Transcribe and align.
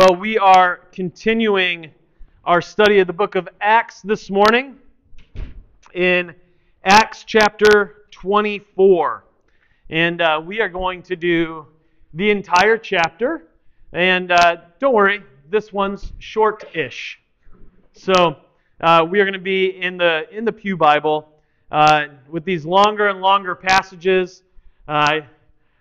Well, 0.00 0.14
we 0.14 0.38
are 0.38 0.76
continuing 0.92 1.90
our 2.44 2.60
study 2.60 3.00
of 3.00 3.08
the 3.08 3.12
book 3.12 3.34
of 3.34 3.48
Acts 3.60 4.00
this 4.00 4.30
morning 4.30 4.76
in 5.92 6.36
Acts 6.84 7.24
chapter 7.24 8.04
24. 8.12 9.24
And 9.90 10.20
uh, 10.22 10.40
we 10.46 10.60
are 10.60 10.68
going 10.68 11.02
to 11.02 11.16
do 11.16 11.66
the 12.14 12.30
entire 12.30 12.78
chapter. 12.78 13.48
And 13.92 14.30
uh, 14.30 14.58
don't 14.78 14.94
worry, 14.94 15.24
this 15.50 15.72
one's 15.72 16.12
short 16.20 16.76
ish. 16.76 17.18
So 17.92 18.36
uh, 18.80 19.04
we 19.10 19.18
are 19.18 19.24
going 19.24 19.32
to 19.32 19.40
be 19.40 19.82
in 19.82 19.96
the, 19.96 20.26
in 20.30 20.44
the 20.44 20.52
Pew 20.52 20.76
Bible 20.76 21.28
uh, 21.72 22.04
with 22.30 22.44
these 22.44 22.64
longer 22.64 23.08
and 23.08 23.20
longer 23.20 23.56
passages. 23.56 24.44
Uh, 24.86 25.22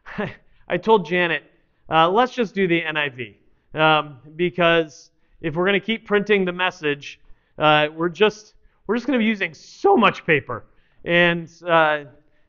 I 0.68 0.78
told 0.78 1.06
Janet, 1.06 1.44
uh, 1.88 2.09
let's 2.09 2.34
just 2.34 2.56
do 2.56 2.68
the 2.68 2.81
NIV 2.81 3.36
um, 3.77 4.20
because 4.36 5.12
if 5.41 5.55
we're 5.55 5.66
going 5.66 5.80
to 5.80 5.86
keep 5.86 6.05
printing 6.05 6.45
the 6.45 6.52
message, 6.52 7.20
uh, 7.58 7.88
we're 7.95 8.09
just 8.09 8.53
we're 8.88 8.95
just 8.95 9.05
going 9.05 9.20
to 9.20 9.23
be 9.23 9.27
using 9.27 9.53
so 9.53 9.95
much 9.95 10.26
paper, 10.26 10.66
and 11.05 11.50
uh, 11.67 12.05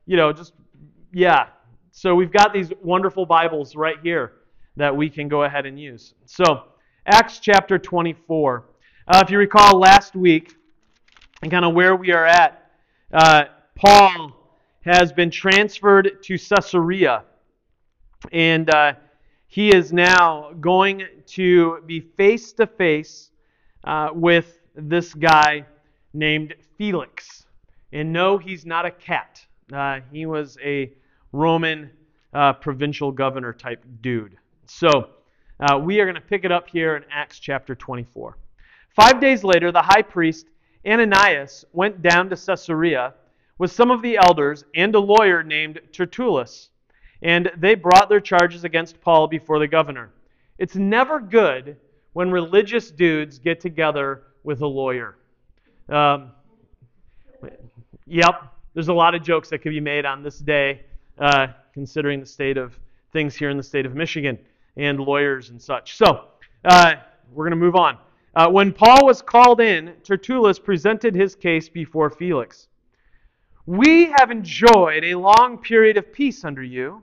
you 0.07 0.17
know, 0.17 0.33
just 0.33 0.53
yeah. 1.13 1.49
So 1.91 2.15
we've 2.15 2.33
got 2.33 2.53
these 2.53 2.73
wonderful 2.83 3.27
Bibles 3.27 3.75
right 3.75 3.97
here 4.03 4.33
that 4.77 4.97
we 4.97 5.11
can 5.11 5.29
go 5.29 5.43
ahead 5.43 5.67
and 5.67 5.79
use. 5.79 6.15
So 6.27 6.65
Acts 7.07 7.41
chapter 7.41 7.79
24. 7.79 8.65
Uh, 9.09 9.23
if 9.25 9.31
you 9.31 9.39
recall 9.39 9.79
last 9.79 10.15
week, 10.15 10.55
and 11.43 11.51
kind 11.51 11.65
of 11.65 11.75
where 11.75 11.97
we 11.97 12.13
are 12.13 12.27
at, 12.27 12.71
uh, 13.13 13.45
Paul 13.75 14.33
has 14.83 15.13
been 15.13 15.31
transferred 15.31 16.23
to 16.23 16.39
Caesarea, 16.39 17.25
and 18.33 18.73
uh, 18.73 18.93
he 19.49 19.75
is 19.75 19.93
now 19.93 20.53
going 20.61 21.03
to 21.27 21.83
be 21.87 22.01
face 22.01 22.53
to 22.53 22.67
face 22.67 23.31
with 24.15 24.59
this 24.75 25.13
guy 25.15 25.65
named 26.15 26.55
Felix. 26.77 27.47
And 27.93 28.13
no, 28.13 28.39
he's 28.39 28.65
not 28.65 28.87
a 28.87 28.91
cat. 28.91 29.45
Uh, 29.73 30.01
he 30.13 30.27
was 30.27 30.57
a 30.63 30.93
Roman 31.33 31.91
uh, 32.33 32.53
provincial 32.55 33.11
governor 33.11 33.53
type 33.53 33.85
dude. 34.01 34.37
So 34.67 35.11
uh, 35.61 35.79
we 35.79 36.01
are 36.01 36.05
going 36.05 36.15
to 36.15 36.21
pick 36.21 36.45
it 36.45 36.53
up 36.53 36.69
here 36.69 36.97
in 36.97 37.05
Acts 37.11 37.39
chapter 37.39 37.75
24. 37.75 38.37
Five 38.95 39.21
days 39.21 39.45
later, 39.45 39.73
the 39.73 39.83
high 39.83 40.03
priest 40.03 40.47
Ananias 40.87 41.65
went 41.73 42.03
down 42.03 42.31
to 42.31 42.37
Caesarea 42.37 43.15
with 43.59 43.73
some 43.73 43.91
of 43.91 44.03
the 44.03 44.19
elders 44.19 44.65
and 44.75 44.95
a 44.95 45.01
lawyer 45.01 45.43
named 45.43 45.81
Tertullus 45.93 46.71
and 47.23 47.51
they 47.57 47.75
brought 47.75 48.09
their 48.09 48.21
charges 48.21 48.65
against 48.65 49.01
Paul 49.01 49.27
before 49.27 49.59
the 49.59 49.67
governor. 49.67 50.11
It's 50.59 50.77
never 50.77 51.21
good 51.21 51.77
when 52.13 52.31
religious 52.31 52.91
dudes 52.91 53.39
get 53.39 53.61
together 53.61 54.23
with 54.45 54.61
a 54.61 54.67
lawyer. 54.67 55.17
Um, 55.89 56.33
yep, 58.07 58.53
there's 58.75 58.89
a 58.89 58.95
lot 58.95 59.15
of 59.15 59.23
jokes 59.23 59.49
that 59.51 59.59
could 59.59 59.71
be 59.71 59.81
made 59.81 60.05
on 60.05 60.23
this 60.23 60.39
day, 60.39 60.83
uh, 61.19 61.49
considering 61.73 62.21
the 62.21 62.27
state 62.27 62.57
of 62.57 62.79
things 63.13 63.35
here 63.35 63.51
in 63.51 63.57
the 63.57 63.63
state 63.63 63.87
of 63.87 63.95
Michigan 63.95 64.39
and 64.77 65.01
lawyers 65.01 65.51
and 65.51 65.61
such. 65.61 65.97
So, 65.97 66.25
uh, 66.65 66.95
we're 67.33 67.45
going 67.45 67.59
to 67.59 67.65
move 67.65 67.77
on. 67.77 67.99
Uh, 68.35 68.49
when 68.49 68.73
Paul 68.73 69.05
was 69.05 69.23
called 69.23 69.61
in, 69.61 69.95
Tertullus 70.05 70.59
presented 70.59 71.15
his 71.15 71.35
case 71.35 71.69
before 71.69 72.11
Felix. 72.11 72.69
We 73.67 74.13
have 74.17 74.31
enjoyed 74.31 75.05
a 75.05 75.15
long 75.15 75.59
period 75.59 75.97
of 75.97 76.13
peace 76.13 76.45
under 76.45 76.63
you 76.63 77.03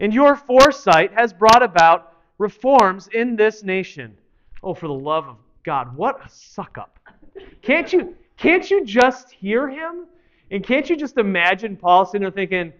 and 0.00 0.12
your 0.12 0.36
foresight 0.36 1.12
has 1.14 1.32
brought 1.32 1.62
about 1.62 2.14
reforms 2.38 3.08
in 3.12 3.36
this 3.36 3.62
nation. 3.62 4.16
Oh, 4.62 4.74
for 4.74 4.88
the 4.88 4.94
love 4.94 5.26
of 5.28 5.36
God, 5.64 5.96
what 5.96 6.24
a 6.24 6.28
suck 6.28 6.78
up. 6.78 6.98
Can't 7.62 7.92
you, 7.92 8.16
can't 8.36 8.68
you 8.70 8.84
just 8.84 9.30
hear 9.30 9.68
him? 9.68 10.06
And 10.50 10.62
can't 10.62 10.88
you 10.90 10.96
just 10.96 11.18
imagine 11.18 11.76
Paul 11.76 12.04
sitting 12.04 12.22
there 12.22 12.30
thinking, 12.30 12.72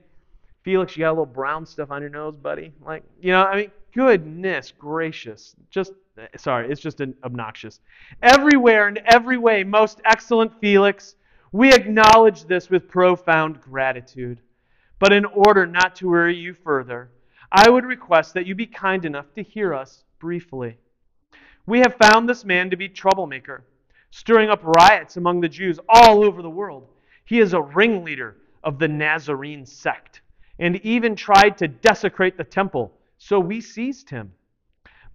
Felix, 0.62 0.96
you 0.96 1.00
got 1.00 1.10
a 1.10 1.12
little 1.12 1.26
brown 1.26 1.66
stuff 1.66 1.90
on 1.90 2.02
your 2.02 2.10
nose, 2.10 2.36
buddy? 2.36 2.72
Like, 2.84 3.02
you 3.20 3.32
know, 3.32 3.44
I 3.44 3.56
mean, 3.56 3.70
goodness 3.94 4.72
gracious. 4.76 5.56
Just, 5.70 5.92
sorry, 6.36 6.70
it's 6.70 6.80
just 6.80 7.00
an 7.00 7.14
obnoxious. 7.24 7.80
Everywhere 8.22 8.88
and 8.88 9.00
every 9.06 9.38
way, 9.38 9.64
most 9.64 10.00
excellent 10.04 10.52
Felix, 10.60 11.16
we 11.52 11.72
acknowledge 11.72 12.44
this 12.44 12.70
with 12.70 12.88
profound 12.88 13.60
gratitude. 13.60 14.38
But 15.02 15.12
in 15.12 15.24
order 15.24 15.66
not 15.66 15.96
to 15.96 16.08
worry 16.08 16.36
you 16.36 16.54
further, 16.54 17.10
I 17.50 17.68
would 17.68 17.84
request 17.84 18.34
that 18.34 18.46
you 18.46 18.54
be 18.54 18.66
kind 18.66 19.04
enough 19.04 19.34
to 19.34 19.42
hear 19.42 19.74
us 19.74 20.04
briefly. 20.20 20.78
We 21.66 21.80
have 21.80 21.96
found 21.96 22.28
this 22.28 22.44
man 22.44 22.70
to 22.70 22.76
be 22.76 22.88
troublemaker, 22.88 23.64
stirring 24.12 24.48
up 24.48 24.62
riots 24.62 25.16
among 25.16 25.40
the 25.40 25.48
Jews 25.48 25.80
all 25.88 26.22
over 26.22 26.40
the 26.40 26.48
world. 26.48 26.86
He 27.24 27.40
is 27.40 27.52
a 27.52 27.60
ringleader 27.60 28.36
of 28.62 28.78
the 28.78 28.86
Nazarene 28.86 29.66
sect 29.66 30.20
and 30.60 30.76
even 30.86 31.16
tried 31.16 31.58
to 31.58 31.66
desecrate 31.66 32.36
the 32.36 32.44
temple, 32.44 32.92
so 33.18 33.40
we 33.40 33.60
seized 33.60 34.08
him. 34.08 34.30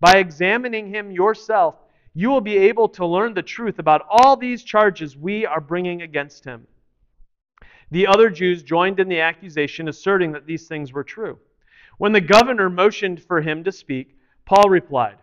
By 0.01 0.17
examining 0.17 0.93
him 0.93 1.11
yourself, 1.11 1.75
you 2.13 2.27
will 2.29 2.41
be 2.41 2.57
able 2.57 2.89
to 2.89 3.05
learn 3.05 3.33
the 3.33 3.41
truth 3.41 3.79
about 3.79 4.05
all 4.09 4.35
these 4.35 4.65
charges 4.65 5.15
we 5.15 5.45
are 5.45 5.61
bringing 5.61 6.01
against 6.01 6.43
him. 6.43 6.67
The 7.89 8.07
other 8.07 8.29
Jews 8.29 8.63
joined 8.63 8.99
in 8.99 9.07
the 9.07 9.21
accusation, 9.21 9.87
asserting 9.87 10.33
that 10.33 10.45
these 10.45 10.67
things 10.67 10.91
were 10.91 11.05
true. 11.05 11.39
When 11.97 12.11
the 12.11 12.21
governor 12.21 12.69
motioned 12.69 13.23
for 13.23 13.41
him 13.41 13.63
to 13.63 13.71
speak, 13.71 14.17
Paul 14.45 14.69
replied, 14.69 15.17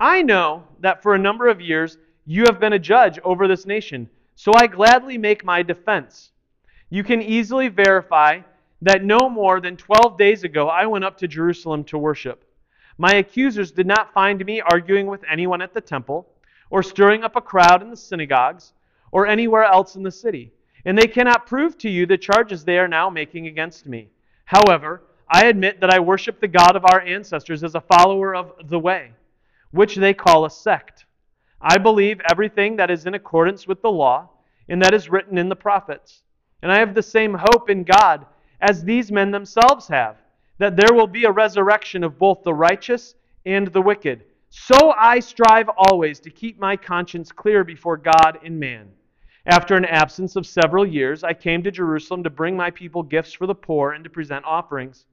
I 0.00 0.22
know 0.22 0.64
that 0.80 1.02
for 1.02 1.14
a 1.14 1.18
number 1.18 1.46
of 1.48 1.60
years 1.60 1.98
you 2.24 2.44
have 2.46 2.58
been 2.58 2.72
a 2.72 2.78
judge 2.78 3.18
over 3.22 3.46
this 3.46 3.66
nation, 3.66 4.08
so 4.34 4.52
I 4.54 4.66
gladly 4.66 5.18
make 5.18 5.44
my 5.44 5.62
defense. 5.62 6.32
You 6.88 7.04
can 7.04 7.20
easily 7.20 7.68
verify 7.68 8.40
that 8.80 9.04
no 9.04 9.28
more 9.28 9.60
than 9.60 9.76
12 9.76 10.16
days 10.16 10.42
ago 10.42 10.68
I 10.68 10.86
went 10.86 11.04
up 11.04 11.18
to 11.18 11.28
Jerusalem 11.28 11.84
to 11.84 11.98
worship. 11.98 12.44
My 12.96 13.16
accusers 13.16 13.72
did 13.72 13.86
not 13.86 14.12
find 14.14 14.44
me 14.44 14.60
arguing 14.60 15.06
with 15.06 15.22
anyone 15.30 15.60
at 15.60 15.74
the 15.74 15.80
temple, 15.80 16.28
or 16.70 16.82
stirring 16.82 17.24
up 17.24 17.36
a 17.36 17.40
crowd 17.42 17.82
in 17.82 17.90
the 17.90 17.96
synagogues, 17.96 18.72
or 19.12 19.26
anywhere 19.26 19.64
else 19.64 19.96
in 19.96 20.02
the 20.02 20.10
city 20.10 20.53
and 20.84 20.98
they 20.98 21.06
cannot 21.06 21.46
prove 21.46 21.78
to 21.78 21.88
you 21.88 22.06
the 22.06 22.18
charges 22.18 22.64
they 22.64 22.78
are 22.78 22.88
now 22.88 23.08
making 23.08 23.46
against 23.46 23.86
me. 23.86 24.10
However, 24.44 25.02
I 25.28 25.46
admit 25.46 25.80
that 25.80 25.90
I 25.90 26.00
worship 26.00 26.40
the 26.40 26.48
God 26.48 26.76
of 26.76 26.84
our 26.84 27.00
ancestors 27.00 27.64
as 27.64 27.74
a 27.74 27.80
follower 27.80 28.34
of 28.34 28.68
the 28.68 28.78
way, 28.78 29.12
which 29.70 29.96
they 29.96 30.12
call 30.12 30.44
a 30.44 30.50
sect. 30.50 31.06
I 31.60 31.78
believe 31.78 32.20
everything 32.30 32.76
that 32.76 32.90
is 32.90 33.06
in 33.06 33.14
accordance 33.14 33.66
with 33.66 33.80
the 33.80 33.90
law 33.90 34.28
and 34.68 34.82
that 34.82 34.94
is 34.94 35.08
written 35.08 35.38
in 35.38 35.48
the 35.48 35.56
prophets. 35.56 36.22
And 36.62 36.70
I 36.70 36.78
have 36.78 36.94
the 36.94 37.02
same 37.02 37.34
hope 37.34 37.70
in 37.70 37.84
God 37.84 38.26
as 38.60 38.82
these 38.82 39.10
men 39.10 39.30
themselves 39.30 39.88
have, 39.88 40.16
that 40.58 40.76
there 40.76 40.94
will 40.94 41.06
be 41.06 41.24
a 41.24 41.32
resurrection 41.32 42.04
of 42.04 42.18
both 42.18 42.42
the 42.42 42.54
righteous 42.54 43.14
and 43.46 43.66
the 43.68 43.82
wicked. 43.82 44.24
So 44.50 44.94
I 44.96 45.20
strive 45.20 45.68
always 45.76 46.20
to 46.20 46.30
keep 46.30 46.58
my 46.58 46.76
conscience 46.76 47.32
clear 47.32 47.64
before 47.64 47.96
God 47.96 48.38
and 48.44 48.60
man. 48.60 48.88
After 49.46 49.76
an 49.76 49.84
absence 49.84 50.36
of 50.36 50.46
several 50.46 50.86
years, 50.86 51.22
I 51.22 51.34
came 51.34 51.62
to 51.64 51.70
Jerusalem 51.70 52.22
to 52.22 52.30
bring 52.30 52.56
my 52.56 52.70
people 52.70 53.02
gifts 53.02 53.34
for 53.34 53.46
the 53.46 53.54
poor 53.54 53.92
and 53.92 54.02
to 54.02 54.08
present 54.08 54.42
offerings. 54.46 55.04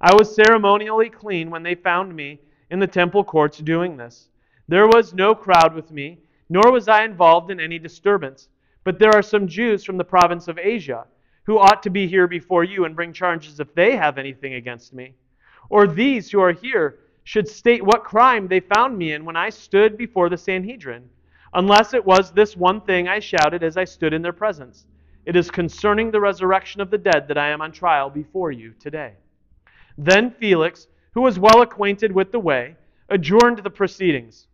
I 0.00 0.14
was 0.14 0.34
ceremonially 0.34 1.10
clean 1.10 1.50
when 1.50 1.62
they 1.62 1.74
found 1.74 2.16
me 2.16 2.40
in 2.70 2.78
the 2.78 2.86
temple 2.86 3.22
courts 3.22 3.58
doing 3.58 3.98
this. 3.98 4.30
There 4.68 4.86
was 4.86 5.12
no 5.12 5.34
crowd 5.34 5.74
with 5.74 5.90
me, 5.90 6.18
nor 6.48 6.72
was 6.72 6.88
I 6.88 7.04
involved 7.04 7.50
in 7.50 7.60
any 7.60 7.78
disturbance. 7.78 8.48
But 8.84 8.98
there 8.98 9.14
are 9.14 9.22
some 9.22 9.46
Jews 9.46 9.84
from 9.84 9.98
the 9.98 10.04
province 10.04 10.48
of 10.48 10.58
Asia 10.58 11.06
who 11.44 11.58
ought 11.58 11.82
to 11.82 11.90
be 11.90 12.06
here 12.06 12.26
before 12.26 12.64
you 12.64 12.86
and 12.86 12.96
bring 12.96 13.12
charges 13.12 13.60
if 13.60 13.74
they 13.74 13.96
have 13.96 14.16
anything 14.16 14.54
against 14.54 14.94
me. 14.94 15.14
Or 15.68 15.86
these 15.86 16.30
who 16.30 16.40
are 16.40 16.52
here 16.52 17.00
should 17.24 17.46
state 17.46 17.84
what 17.84 18.02
crime 18.02 18.48
they 18.48 18.60
found 18.60 18.96
me 18.96 19.12
in 19.12 19.26
when 19.26 19.36
I 19.36 19.50
stood 19.50 19.98
before 19.98 20.30
the 20.30 20.38
Sanhedrin 20.38 21.10
unless 21.58 21.92
it 21.92 22.06
was 22.06 22.30
this 22.30 22.56
one 22.56 22.80
thing 22.80 23.08
I 23.08 23.18
shouted 23.18 23.64
as 23.64 23.76
I 23.76 23.82
stood 23.82 24.14
in 24.14 24.22
their 24.22 24.32
presence. 24.32 24.86
It 25.26 25.34
is 25.34 25.50
concerning 25.50 26.12
the 26.12 26.20
resurrection 26.20 26.80
of 26.80 26.88
the 26.88 26.98
dead 26.98 27.26
that 27.26 27.36
I 27.36 27.48
am 27.48 27.60
on 27.60 27.72
trial 27.72 28.08
before 28.10 28.52
you 28.52 28.74
today. 28.78 29.14
Then 29.98 30.30
Felix, 30.30 30.86
who 31.14 31.22
was 31.22 31.40
well 31.40 31.60
acquainted 31.62 32.12
with 32.12 32.30
the 32.30 32.38
way, 32.38 32.76
adjourned 33.08 33.58
the 33.58 33.70
proceedings. 33.70 34.46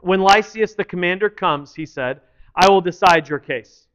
When 0.00 0.22
Lysias 0.22 0.74
the 0.74 0.86
commander 0.86 1.28
comes, 1.28 1.74
he 1.74 1.84
said, 1.84 2.22
I 2.56 2.66
will 2.70 2.80
decide 2.80 3.28
your 3.28 3.38
case. 3.38 3.86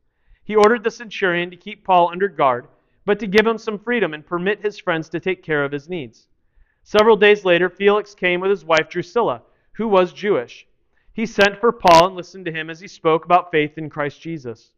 He 0.44 0.56
ordered 0.56 0.84
the 0.84 0.92
centurion 0.92 1.50
to 1.50 1.58
keep 1.58 1.84
Paul 1.84 2.10
under 2.12 2.28
guard, 2.28 2.68
but 3.04 3.18
to 3.18 3.26
give 3.26 3.48
him 3.48 3.58
some 3.58 3.80
freedom 3.80 4.14
and 4.14 4.24
permit 4.24 4.62
his 4.62 4.78
friends 4.78 5.10
to 5.10 5.20
take 5.20 5.42
care 5.42 5.64
of 5.64 5.72
his 5.72 5.90
needs. 5.90 6.28
Several 6.84 7.18
days 7.18 7.46
later, 7.46 7.68
Felix 7.68 8.14
came 8.14 8.42
with 8.42 8.52
his 8.52 8.64
wife 8.64 8.90
Drusilla, 8.90 9.42
who 9.72 9.88
was 9.88 10.14
Jewish 10.14 10.68
he 11.18 11.26
sent 11.26 11.60
for 11.60 11.72
Paul 11.72 12.06
and 12.06 12.16
listened 12.16 12.46
to 12.46 12.52
him 12.52 12.70
as 12.70 12.80
he 12.80 12.88
spoke 12.88 13.26
about 13.26 13.50
faith 13.50 13.80
in 13.80 13.90
Christ 13.90 14.22
Jesus. 14.22 14.74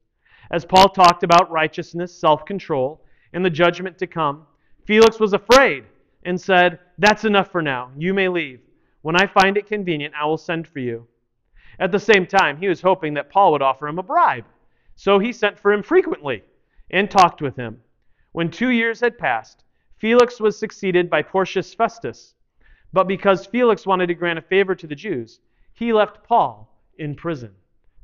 As 0.50 0.64
Paul 0.64 0.88
talked 0.88 1.24
about 1.24 1.52
righteousness, 1.52 2.18
self 2.18 2.46
control, 2.46 3.04
and 3.34 3.44
the 3.44 3.50
judgment 3.50 3.98
to 3.98 4.08
come, 4.08 4.48
Felix 4.86 5.20
was 5.20 5.34
afraid 5.34 5.84
and 6.24 6.40
said, 6.40 6.80
That's 6.98 7.26
enough 7.26 7.52
for 7.52 7.62
now. 7.62 7.92
You 7.98 8.14
may 8.14 8.30
leave. 8.30 8.62
When 9.02 9.18
I 9.22 9.28
find 9.28 9.58
it 9.58 9.68
convenient, 9.68 10.14
I 10.18 10.26
will 10.28 10.38
send 10.38 10.66
for 10.66 10.80
you. 10.80 11.08
At 11.78 11.92
the 11.92 12.00
same 12.00 12.26
time, 12.26 12.56
he 12.56 12.70
was 12.70 12.82
hoping 12.82 13.16
that 13.16 13.30
Paul 13.30 13.52
would 13.52 13.62
offer 13.62 13.90
him 13.90 14.00
a 14.00 14.04
bribe. 14.04 14.46
So 14.96 15.20
he 15.20 15.34
sent 15.34 15.60
for 15.60 15.74
him 15.74 15.84
frequently 15.84 16.44
and 16.90 17.12
talked 17.12 17.42
with 17.42 17.58
him. 17.58 17.82
When 18.32 18.50
two 18.50 18.70
years 18.70 19.02
had 19.02 19.18
passed, 19.18 19.66
Felix 19.98 20.40
was 20.40 20.58
succeeded 20.58 21.10
by 21.10 21.22
Porcius 21.22 21.74
Festus. 21.74 22.34
But 22.94 23.10
because 23.10 23.46
Felix 23.46 23.86
wanted 23.86 24.08
to 24.08 24.14
grant 24.14 24.40
a 24.40 24.42
favor 24.42 24.74
to 24.74 24.88
the 24.88 24.96
Jews, 24.96 25.42
he 25.80 25.94
left 25.94 26.26
Paul 26.28 26.70
in 26.98 27.16
prison. 27.16 27.52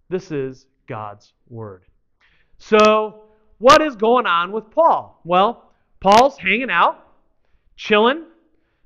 This 0.09 0.31
is 0.31 0.65
God's 0.87 1.33
word. 1.49 1.83
So, 2.57 3.23
what 3.57 3.81
is 3.81 3.97
going 3.97 4.25
on 4.25 4.53
with 4.53 4.71
Paul? 4.71 5.19
Well, 5.25 5.71
Paul's 5.99 6.37
hanging 6.37 6.71
out, 6.71 7.05
chilling, 7.75 8.23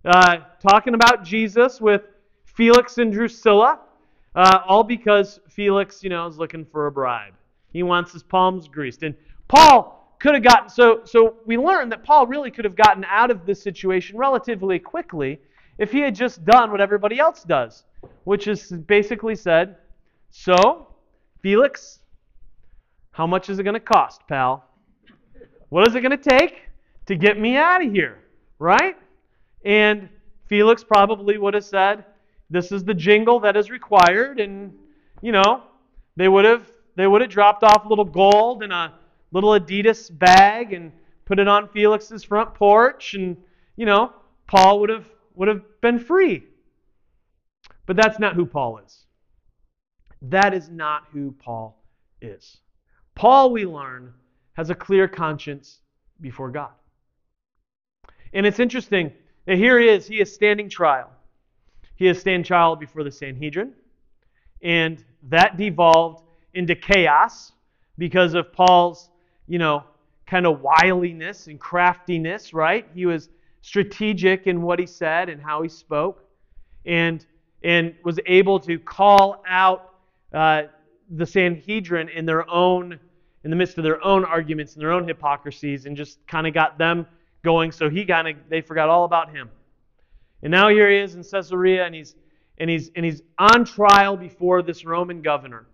uh, 0.04 0.38
talking 0.68 0.96
about 0.96 1.24
Jesus 1.24 1.80
with 1.80 2.02
Felix 2.46 2.98
and 2.98 3.14
Drusilla, 3.14 3.80
uh, 4.34 4.62
all 4.68 4.84
because 4.84 5.40
Felix, 5.50 6.04
you 6.04 6.10
know, 6.10 6.26
is 6.26 6.40
looking 6.40 6.66
for 6.66 6.88
a 6.88 6.92
bribe. 6.92 7.34
He 7.72 7.84
wants 7.84 8.12
his 8.12 8.24
palms 8.24 8.68
greased. 8.68 9.04
And 9.04 9.14
Paul 9.48 10.16
could 10.20 10.34
have 10.34 10.44
gotten, 10.44 10.68
so, 10.70 11.02
so 11.06 11.36
we 11.46 11.58
learned 11.58 11.92
that 11.92 12.04
Paul 12.04 12.26
really 12.26 12.50
could 12.50 12.66
have 12.66 12.76
gotten 12.76 13.06
out 13.06 13.30
of 13.30 13.46
this 13.46 13.62
situation 13.62 14.18
relatively 14.18 14.80
quickly 14.80 15.40
if 15.80 15.94
he 15.94 16.02
had 16.02 16.14
just 16.14 16.44
done 16.46 16.72
what 16.72 16.82
everybody 16.82 17.20
else 17.20 17.44
does, 17.44 17.86
which 18.26 18.48
is 18.48 18.72
basically 18.72 19.34
said, 19.34 19.78
So, 20.30 20.88
Felix, 21.42 22.00
how 23.12 23.26
much 23.26 23.50
is 23.50 23.58
it 23.58 23.64
going 23.64 23.76
to 23.76 23.80
cost, 23.80 24.22
pal? 24.28 24.66
What 25.70 25.88
is 25.88 25.96
it 25.96 26.02
going 26.02 26.18
to 26.18 26.30
take 26.30 26.64
to 27.06 27.16
get 27.16 27.40
me 27.40 27.56
out 27.56 27.84
of 27.84 27.92
here? 27.92 28.20
Right? 28.60 28.98
And 29.64 30.10
Felix 30.48 30.84
probably 30.84 31.38
would 31.38 31.54
have 31.54 31.66
said, 31.66 32.04
This 32.50 32.74
is 32.74 32.84
the 32.84 32.94
jingle 32.94 33.40
that 33.40 33.56
is 33.56 33.72
required. 33.72 34.42
And, 34.42 34.74
you 35.22 35.32
know, 35.32 35.64
they 36.18 36.28
would 36.28 36.46
have 36.46 36.70
they 36.98 37.08
would 37.08 37.22
have 37.22 37.30
dropped 37.30 37.64
off 37.64 37.86
a 37.86 37.88
little 37.88 38.04
gold 38.04 38.64
in 38.64 38.74
a 38.74 38.94
little 39.32 39.52
Adidas 39.52 40.10
bag 40.12 40.74
and 40.74 40.92
put 41.24 41.40
it 41.40 41.48
on 41.48 41.70
Felix's 41.70 42.26
front 42.26 42.54
porch. 42.54 43.14
And, 43.14 43.38
you 43.78 43.86
know, 43.86 44.12
Paul 44.46 44.82
would 44.82 44.90
have 44.90 45.06
would 45.40 45.48
have 45.48 45.62
been 45.80 45.98
free. 45.98 46.44
But 47.86 47.96
that's 47.96 48.20
not 48.20 48.36
who 48.36 48.46
Paul 48.46 48.80
is. 48.86 49.06
That 50.22 50.54
is 50.54 50.70
not 50.70 51.04
who 51.14 51.32
Paul 51.32 51.82
is. 52.22 52.58
Paul, 53.16 53.52
we 53.52 53.66
learn, 53.66 54.14
has 54.54 54.70
a 54.70 54.76
clear 54.76 55.08
conscience 55.08 55.80
before 56.20 56.52
God. 56.52 56.72
And 58.34 58.46
it's 58.46 58.60
interesting 58.60 59.14
that 59.46 59.58
here 59.58 59.80
he 59.80 59.88
is, 59.88 60.06
he 60.06 60.20
is 60.20 60.32
standing 60.32 60.70
trial. 60.70 61.10
He 61.96 62.08
is 62.08 62.20
standing 62.20 62.44
trial 62.44 62.76
before 62.76 63.06
the 63.06 63.12
Sanhedrin. 63.12 63.72
And 64.62 65.04
that 65.30 65.56
devolved 65.56 66.26
into 66.54 66.76
chaos 66.76 67.54
because 67.98 68.34
of 68.34 68.52
Paul's, 68.52 69.10
you 69.48 69.58
know, 69.58 69.86
kind 70.28 70.46
of 70.46 70.60
wiliness 70.62 71.48
and 71.48 71.58
craftiness, 71.58 72.54
right? 72.54 72.86
He 72.94 73.06
was 73.06 73.30
strategic 73.62 74.48
in 74.48 74.62
what 74.62 74.80
he 74.80 74.86
said 74.86 75.30
and 75.30 75.42
how 75.42 75.62
he 75.62 75.70
spoke, 75.70 76.24
and, 76.86 77.26
and 77.64 77.94
was 78.04 78.20
able 78.26 78.60
to 78.60 78.80
call 78.80 79.44
out 79.48 79.94
uh, 80.34 80.64
the 81.10 81.26
Sanhedrin 81.26 82.10
in 82.10 82.26
their 82.26 82.50
own, 82.50 83.00
in 83.44 83.50
the 83.50 83.56
midst 83.56 83.78
of 83.78 83.84
their 83.84 84.04
own 84.04 84.24
arguments 84.24 84.74
and 84.74 84.82
their 84.82 84.92
own 84.92 85.08
hypocrisies, 85.08 85.86
and 85.86 85.98
just 85.98 86.26
kind 86.28 86.48
of 86.48 86.54
got 86.54 86.78
them 86.78 87.06
going. 87.44 87.72
So 87.72 87.90
he 87.90 88.06
kind 88.06 88.28
of 88.28 88.36
they 88.50 88.62
forgot 88.62 88.90
all 88.90 89.06
about 89.06 89.32
him. 89.32 89.50
And 90.44 90.52
now 90.52 90.70
here 90.70 90.90
he 90.90 90.98
is 90.98 91.16
in 91.16 91.24
Caesarea, 91.24 91.86
and 91.86 91.94
he's 91.94 92.16
and 92.58 92.70
he's 92.70 92.92
and 92.96 93.06
he's 93.06 93.22
on 93.38 93.66
trial 93.66 94.16
before 94.16 94.62
this 94.62 94.86
Roman 94.86 95.22
governor. 95.22 95.66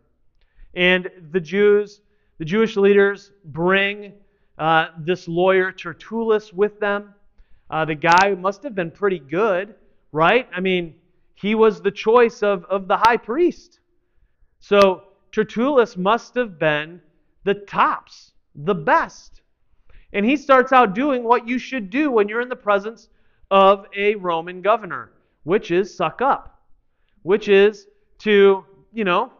And 0.73 1.09
the 1.31 1.39
Jews, 1.39 2.01
the 2.37 2.45
Jewish 2.45 2.75
leaders, 2.75 3.31
bring 3.45 4.13
uh, 4.57 4.87
this 4.99 5.27
lawyer 5.27 5.71
Tertullus 5.71 6.53
with 6.53 6.79
them. 6.79 7.13
Uh, 7.69 7.85
the 7.85 7.95
guy 7.95 8.35
must 8.37 8.63
have 8.63 8.75
been 8.75 8.91
pretty 8.91 9.19
good, 9.19 9.75
right? 10.11 10.47
I 10.53 10.59
mean, 10.59 10.95
he 11.35 11.55
was 11.55 11.81
the 11.81 11.91
choice 11.91 12.43
of, 12.43 12.63
of 12.65 12.87
the 12.87 12.97
high 12.97 13.17
priest. 13.17 13.79
So 14.59 15.03
Tertullus 15.31 15.97
must 15.97 16.35
have 16.35 16.57
been 16.57 17.01
the 17.43 17.53
tops, 17.53 18.31
the 18.55 18.75
best. 18.75 19.41
And 20.13 20.25
he 20.25 20.37
starts 20.37 20.71
out 20.71 20.95
doing 20.95 21.23
what 21.23 21.47
you 21.47 21.59
should 21.59 21.89
do 21.89 22.09
when 22.09 22.29
you're 22.29 22.41
in 22.41 22.49
the 22.49 22.55
presence 22.55 23.09
of 23.51 23.85
a 23.95 24.15
Roman 24.15 24.61
governor, 24.61 25.11
which 25.43 25.71
is 25.71 25.95
suck 25.95 26.21
up, 26.21 26.61
which 27.23 27.49
is 27.49 27.87
to, 28.19 28.63
you 28.93 29.03
know, 29.03 29.31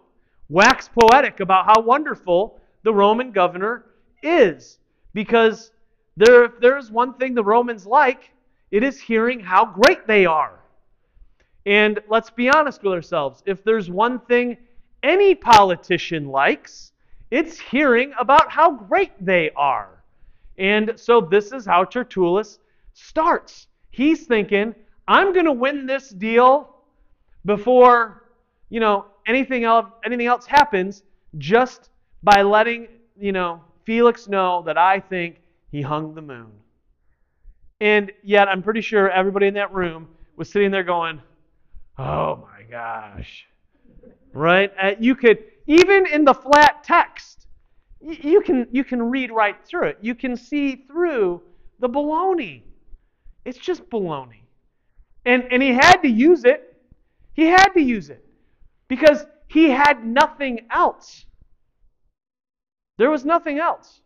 wax 0.50 0.90
poetic 0.90 1.40
about 1.40 1.66
how 1.66 1.82
wonderful 1.82 2.60
the 2.84 2.94
Roman 2.94 3.32
governor 3.32 3.86
is. 4.22 4.80
Because 5.14 5.72
there, 6.18 6.46
if 6.46 6.60
there's 6.60 6.92
one 6.92 7.14
thing 7.14 7.34
the 7.34 7.44
Romans 7.44 7.86
like, 7.86 8.32
it 8.72 8.84
is 8.84 9.00
hearing 9.00 9.40
how 9.40 9.66
great 9.66 10.08
they 10.08 10.26
are. 10.26 10.60
And 11.66 12.00
let's 12.10 12.30
be 12.30 12.50
honest 12.50 12.84
with 12.84 12.94
ourselves. 12.94 13.44
If 13.46 13.64
there's 13.64 13.90
one 13.90 14.20
thing 14.20 14.58
any 15.04 15.36
politician 15.36 16.28
likes, 16.28 16.92
it's 17.32 17.60
hearing 17.60 18.14
about 18.20 18.52
how 18.52 18.72
great 18.72 19.12
they 19.20 19.52
are. 19.56 20.04
And 20.58 20.94
so 20.96 21.22
this 21.22 21.52
is 21.52 21.66
how 21.66 21.84
Tertullus 21.84 22.60
starts. 22.94 23.68
He's 23.92 24.26
thinking, 24.26 24.76
I'm 25.08 25.34
going 25.34 25.46
to 25.46 25.52
win 25.52 25.86
this 25.86 26.10
deal 26.10 26.76
before, 27.46 28.24
you 28.70 28.80
know, 28.80 29.06
anything 29.28 29.64
else 29.64 29.88
anything 30.06 30.28
else 30.28 30.46
happens 30.46 31.04
just 31.38 31.90
by 32.24 32.42
letting, 32.42 32.88
you 33.20 33.32
know, 33.32 33.62
Felix 33.86 34.28
know 34.28 34.64
that 34.64 34.78
I 34.78 35.00
think 35.00 35.38
he 35.76 35.82
hung 35.82 36.16
the 36.16 36.22
moon. 36.22 36.52
And 37.82 38.10
yet, 38.24 38.48
I'm 38.48 38.64
pretty 38.64 38.80
sure 38.80 39.10
everybody 39.10 39.48
in 39.48 39.56
that 39.56 39.74
room 39.74 40.08
was 40.38 40.50
sitting 40.50 40.72
there 40.72 40.84
going, 40.84 41.22
Oh 41.98 42.48
my 42.50 42.64
gosh. 42.64 43.46
Right? 44.32 44.72
Uh, 44.82 44.92
you 45.00 45.16
could, 45.16 45.44
even 45.68 46.08
in 46.08 46.24
the 46.24 46.34
flat 46.34 46.84
text, 46.86 47.48
you 48.00 48.42
can, 48.42 48.68
you 48.72 48.86
can 48.86 49.02
read 49.10 49.32
right 49.32 49.58
through 49.66 49.88
it. 49.88 49.98
You 50.02 50.16
can 50.16 50.38
see 50.38 50.78
through 50.88 51.42
the 51.80 51.90
baloney. 51.90 52.62
It's 53.44 53.58
just 53.58 53.90
baloney. 53.90 54.44
And, 55.26 55.44
and 55.52 55.62
he 55.62 55.74
had 55.74 55.98
to 55.98 56.08
use 56.08 56.46
it. 56.46 56.78
He 57.34 57.48
had 57.48 57.70
to 57.74 57.82
use 57.82 58.10
it 58.10 58.26
because 58.88 59.26
he 59.50 59.70
had 59.70 60.06
nothing 60.06 60.68
else. 60.72 61.26
There 62.98 63.10
was 63.10 63.26
nothing 63.26 63.60
else. 63.60 64.00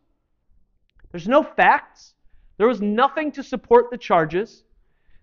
There's 1.11 1.27
no 1.27 1.43
facts. 1.43 2.13
There 2.57 2.67
was 2.67 2.81
nothing 2.81 3.31
to 3.33 3.43
support 3.43 3.89
the 3.89 3.97
charges. 3.97 4.63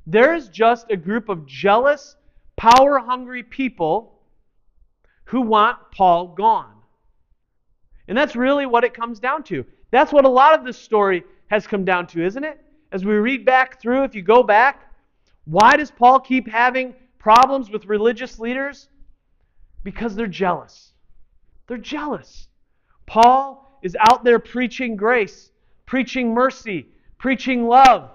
There's 0.06 0.48
just 0.48 0.90
a 0.90 0.96
group 0.96 1.28
of 1.28 1.46
jealous, 1.46 2.16
power 2.56 2.98
hungry 2.98 3.42
people 3.42 4.20
who 5.24 5.42
want 5.42 5.78
Paul 5.92 6.28
gone. 6.28 6.72
And 8.08 8.16
that's 8.16 8.36
really 8.36 8.66
what 8.66 8.84
it 8.84 8.94
comes 8.94 9.18
down 9.18 9.42
to. 9.44 9.64
That's 9.90 10.12
what 10.12 10.24
a 10.24 10.28
lot 10.28 10.58
of 10.58 10.64
this 10.64 10.78
story 10.78 11.24
has 11.48 11.66
come 11.66 11.84
down 11.84 12.06
to, 12.08 12.24
isn't 12.24 12.44
it? 12.44 12.60
As 12.92 13.04
we 13.04 13.14
read 13.14 13.44
back 13.44 13.80
through, 13.80 14.04
if 14.04 14.14
you 14.14 14.22
go 14.22 14.42
back, 14.42 14.92
why 15.44 15.76
does 15.76 15.90
Paul 15.90 16.20
keep 16.20 16.48
having 16.48 16.94
problems 17.18 17.70
with 17.70 17.86
religious 17.86 18.38
leaders? 18.38 18.88
Because 19.82 20.14
they're 20.14 20.26
jealous. 20.26 20.92
They're 21.66 21.78
jealous. 21.78 22.48
Paul 23.06 23.78
is 23.82 23.96
out 24.08 24.24
there 24.24 24.38
preaching 24.38 24.96
grace 24.96 25.50
preaching 25.86 26.34
mercy, 26.34 26.86
preaching 27.18 27.66
love. 27.66 28.10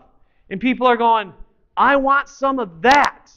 And 0.50 0.60
people 0.60 0.86
are 0.86 0.98
going, 0.98 1.34
I 1.76 1.96
want 1.96 2.28
some 2.30 2.60
of 2.60 2.82
that. 2.82 3.32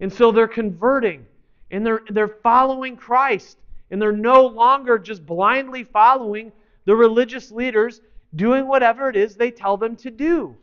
And 0.00 0.12
so 0.12 0.30
they're 0.30 0.48
converting 0.48 1.26
and 1.70 1.84
they're, 1.84 2.02
they're 2.08 2.28
following 2.42 2.96
Christ. 2.96 3.58
And 3.90 4.00
they're 4.00 4.12
no 4.12 4.46
longer 4.46 4.98
just 4.98 5.26
blindly 5.26 5.82
following 5.82 6.52
the 6.84 6.94
religious 6.94 7.50
leaders 7.50 8.00
doing 8.34 8.66
whatever 8.66 9.08
it 9.08 9.16
is 9.16 9.34
they 9.34 9.50
tell 9.50 9.76
them 9.76 9.96
to 9.96 10.10
do. 10.10 10.56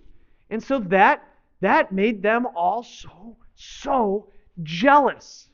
And 0.49 0.63
so 0.63 0.79
that, 0.79 1.27
that 1.61 1.91
made 1.91 2.21
them 2.21 2.45
all 2.55 2.83
so, 2.83 3.35
so 3.55 4.27
jealous. 4.63 5.49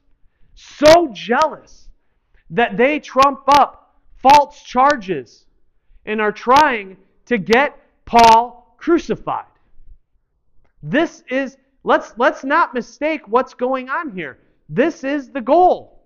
So 0.54 1.10
jealous 1.14 1.90
that 2.50 2.78
they 2.78 3.00
trump 3.00 3.44
up 3.48 3.96
false 4.18 4.62
charges 4.62 5.46
and 6.06 6.22
are 6.22 6.32
trying 6.32 6.98
to 7.26 7.38
get 7.38 7.78
Paul 8.06 8.76
crucified. 8.78 9.46
This 10.84 11.24
is 11.30 11.58
let's 11.84 12.14
let's 12.18 12.44
not 12.44 12.74
mistake 12.74 13.28
what's 13.28 13.54
going 13.54 13.90
on 13.90 14.12
here. 14.12 14.40
This 14.70 15.04
is 15.04 15.30
the 15.30 15.42
goal 15.42 16.04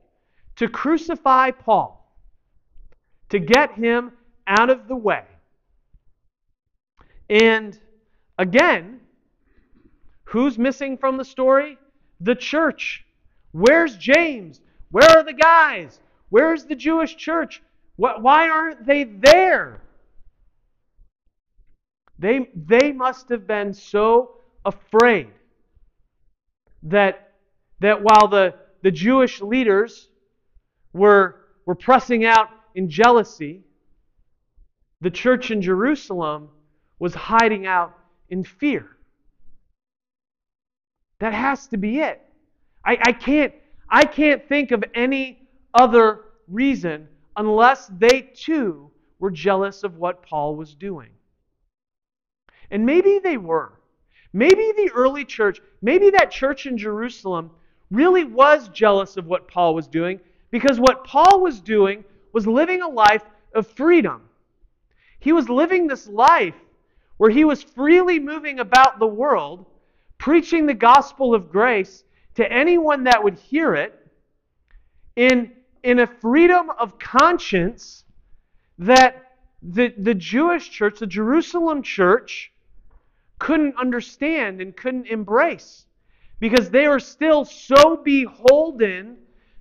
to 0.58 0.68
crucify 0.68 1.52
Paul. 1.52 2.02
To 3.30 3.40
get 3.40 3.74
him 3.74 4.12
out 4.46 4.70
of 4.70 4.88
the 4.88 4.96
way. 4.96 5.24
And 7.30 7.78
again, 8.38 9.00
who's 10.26 10.60
missing 10.60 10.98
from 10.98 11.18
the 11.18 11.26
story? 11.26 11.78
the 12.20 12.36
church? 12.36 13.06
Where's 13.52 13.96
James? 13.98 14.62
Where 14.92 15.10
are 15.10 15.24
the 15.24 15.34
guys? 15.34 16.00
Where's 16.30 16.66
the 16.66 16.76
Jewish 16.76 17.16
church? 17.16 17.62
Why 17.96 18.50
aren't 18.50 18.86
they 18.86 19.04
there? 19.04 19.82
They, 22.18 22.50
they 22.56 22.92
must 22.92 23.30
have 23.30 23.46
been 23.46 23.74
so 23.74 24.36
afraid 24.64 25.30
that, 26.84 27.32
that 27.80 28.02
while 28.02 28.28
the, 28.28 28.56
the 28.84 28.92
Jewish 28.92 29.42
leaders 29.42 30.08
were, 30.94 31.42
were 31.66 31.76
pressing 31.76 32.26
out 32.26 32.50
in 32.74 32.90
jealousy, 32.90 33.64
the 35.02 35.10
church 35.10 35.52
in 35.52 35.62
Jerusalem 35.62 36.50
was 37.00 37.14
hiding 37.14 37.66
out 37.66 37.98
in 38.30 38.44
fear. 38.44 38.88
That 41.20 41.34
has 41.34 41.68
to 41.68 41.78
be 41.78 42.00
it. 42.00 42.22
I, 42.84 42.98
I, 43.02 43.12
can't, 43.12 43.54
I 43.90 44.06
can't 44.06 44.48
think 44.48 44.72
of 44.72 44.84
any 44.94 45.48
other 45.74 46.22
reason 46.48 47.08
unless 47.36 47.88
they 47.88 48.22
too 48.22 48.92
were 49.20 49.32
jealous 49.32 49.84
of 49.84 49.98
what 49.98 50.22
Paul 50.22 50.56
was 50.56 50.74
doing. 50.74 51.10
And 52.72 52.86
maybe 52.86 53.20
they 53.20 53.38
were. 53.38 53.74
Maybe 54.34 54.74
the 54.76 54.92
early 54.94 55.24
church, 55.24 55.62
maybe 55.82 56.10
that 56.10 56.32
church 56.32 56.66
in 56.66 56.78
Jerusalem 56.78 57.52
really 57.92 58.24
was 58.24 58.68
jealous 58.70 59.18
of 59.18 59.28
what 59.28 59.48
Paul 59.48 59.74
was 59.76 59.88
doing 59.88 60.20
because 60.52 60.80
what 60.80 61.06
Paul 61.06 61.42
was 61.42 61.62
doing 61.62 62.04
was 62.34 62.46
living 62.46 62.82
a 62.82 62.88
life 62.88 63.24
of 63.54 63.68
freedom. 63.68 64.24
He 65.20 65.32
was 65.32 65.50
living 65.50 65.88
this 65.88 66.08
life 66.08 66.56
where 67.18 67.30
he 67.30 67.46
was 67.46 67.64
freely 67.64 68.20
moving 68.20 68.60
about 68.60 69.00
the 69.00 69.08
world, 69.08 69.66
preaching 70.18 70.66
the 70.66 70.74
gospel 70.74 71.34
of 71.34 71.50
grace 71.50 72.04
to 72.36 72.52
anyone 72.52 73.06
that 73.06 73.24
would 73.24 73.36
hear 73.36 73.74
it 73.74 73.94
in, 75.16 75.52
in 75.84 76.00
a 76.00 76.08
freedom 76.08 76.70
of 76.78 77.00
conscience 77.00 78.04
that 78.78 79.32
the, 79.62 79.94
the 79.98 80.14
Jewish 80.14 80.70
church, 80.70 81.00
the 81.00 81.08
Jerusalem 81.08 81.82
church, 81.82 82.52
couldn't 83.40 83.76
understand 83.78 84.62
and 84.62 84.76
couldn't 84.76 85.08
embrace 85.08 85.86
because 86.40 86.70
they 86.70 86.88
were 86.88 87.00
still 87.00 87.46
so 87.46 87.98
beholden 87.98 89.18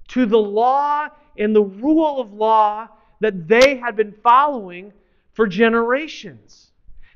to 0.08 0.26
the 0.26 0.38
law 0.38 1.08
and 1.38 1.54
the 1.54 1.62
rule 1.62 2.20
of 2.20 2.32
law 2.32 2.88
that 3.20 3.48
they 3.48 3.76
had 3.76 3.96
been 3.96 4.14
following 4.22 4.92
for 5.32 5.46
generations. 5.46 6.70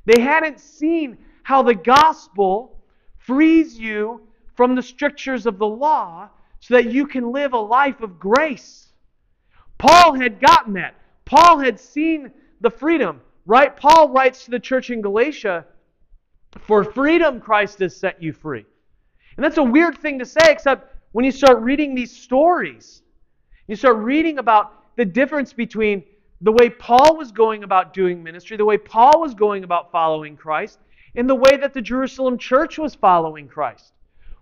They 0.04 0.20
hadn't 0.20 0.60
seen 0.60 1.18
how 1.42 1.62
the 1.62 1.74
gospel 1.74 2.80
frees 3.18 3.78
you 3.78 4.22
from 4.54 4.74
the 4.74 4.82
strictures 4.82 5.46
of 5.46 5.58
the 5.58 5.66
law 5.66 6.28
so 6.60 6.74
that 6.74 6.90
you 6.90 7.06
can 7.06 7.30
live 7.30 7.52
a 7.52 7.58
life 7.58 8.00
of 8.00 8.18
grace. 8.18 8.88
Paul 9.78 10.14
had 10.14 10.40
gotten 10.40 10.72
that. 10.74 10.94
Paul 11.24 11.58
had 11.58 11.78
seen 11.78 12.32
the 12.60 12.70
freedom, 12.70 13.20
right? 13.46 13.76
Paul 13.76 14.08
writes 14.08 14.44
to 14.44 14.50
the 14.50 14.58
church 14.58 14.90
in 14.90 15.00
Galatia, 15.00 15.66
For 16.60 16.84
freedom 16.84 17.40
Christ 17.40 17.78
has 17.80 17.96
set 17.96 18.22
you 18.22 18.32
free. 18.32 18.64
And 19.36 19.44
that's 19.44 19.58
a 19.58 19.62
weird 19.62 19.98
thing 19.98 20.18
to 20.18 20.24
say, 20.24 20.40
except 20.46 20.96
when 21.12 21.24
you 21.24 21.30
start 21.30 21.62
reading 21.62 21.94
these 21.94 22.14
stories, 22.14 23.02
you 23.66 23.76
start 23.76 23.98
reading 23.98 24.38
about 24.38 24.96
the 24.96 25.04
difference 25.04 25.52
between 25.52 26.02
the 26.40 26.52
way 26.52 26.70
Paul 26.70 27.16
was 27.16 27.32
going 27.32 27.64
about 27.64 27.92
doing 27.92 28.22
ministry, 28.22 28.56
the 28.56 28.64
way 28.64 28.78
Paul 28.78 29.20
was 29.20 29.34
going 29.34 29.64
about 29.64 29.92
following 29.92 30.36
Christ, 30.36 30.78
and 31.14 31.28
the 31.28 31.34
way 31.34 31.56
that 31.56 31.74
the 31.74 31.80
Jerusalem 31.80 32.38
church 32.38 32.78
was 32.78 32.94
following 32.94 33.48
Christ. 33.48 33.92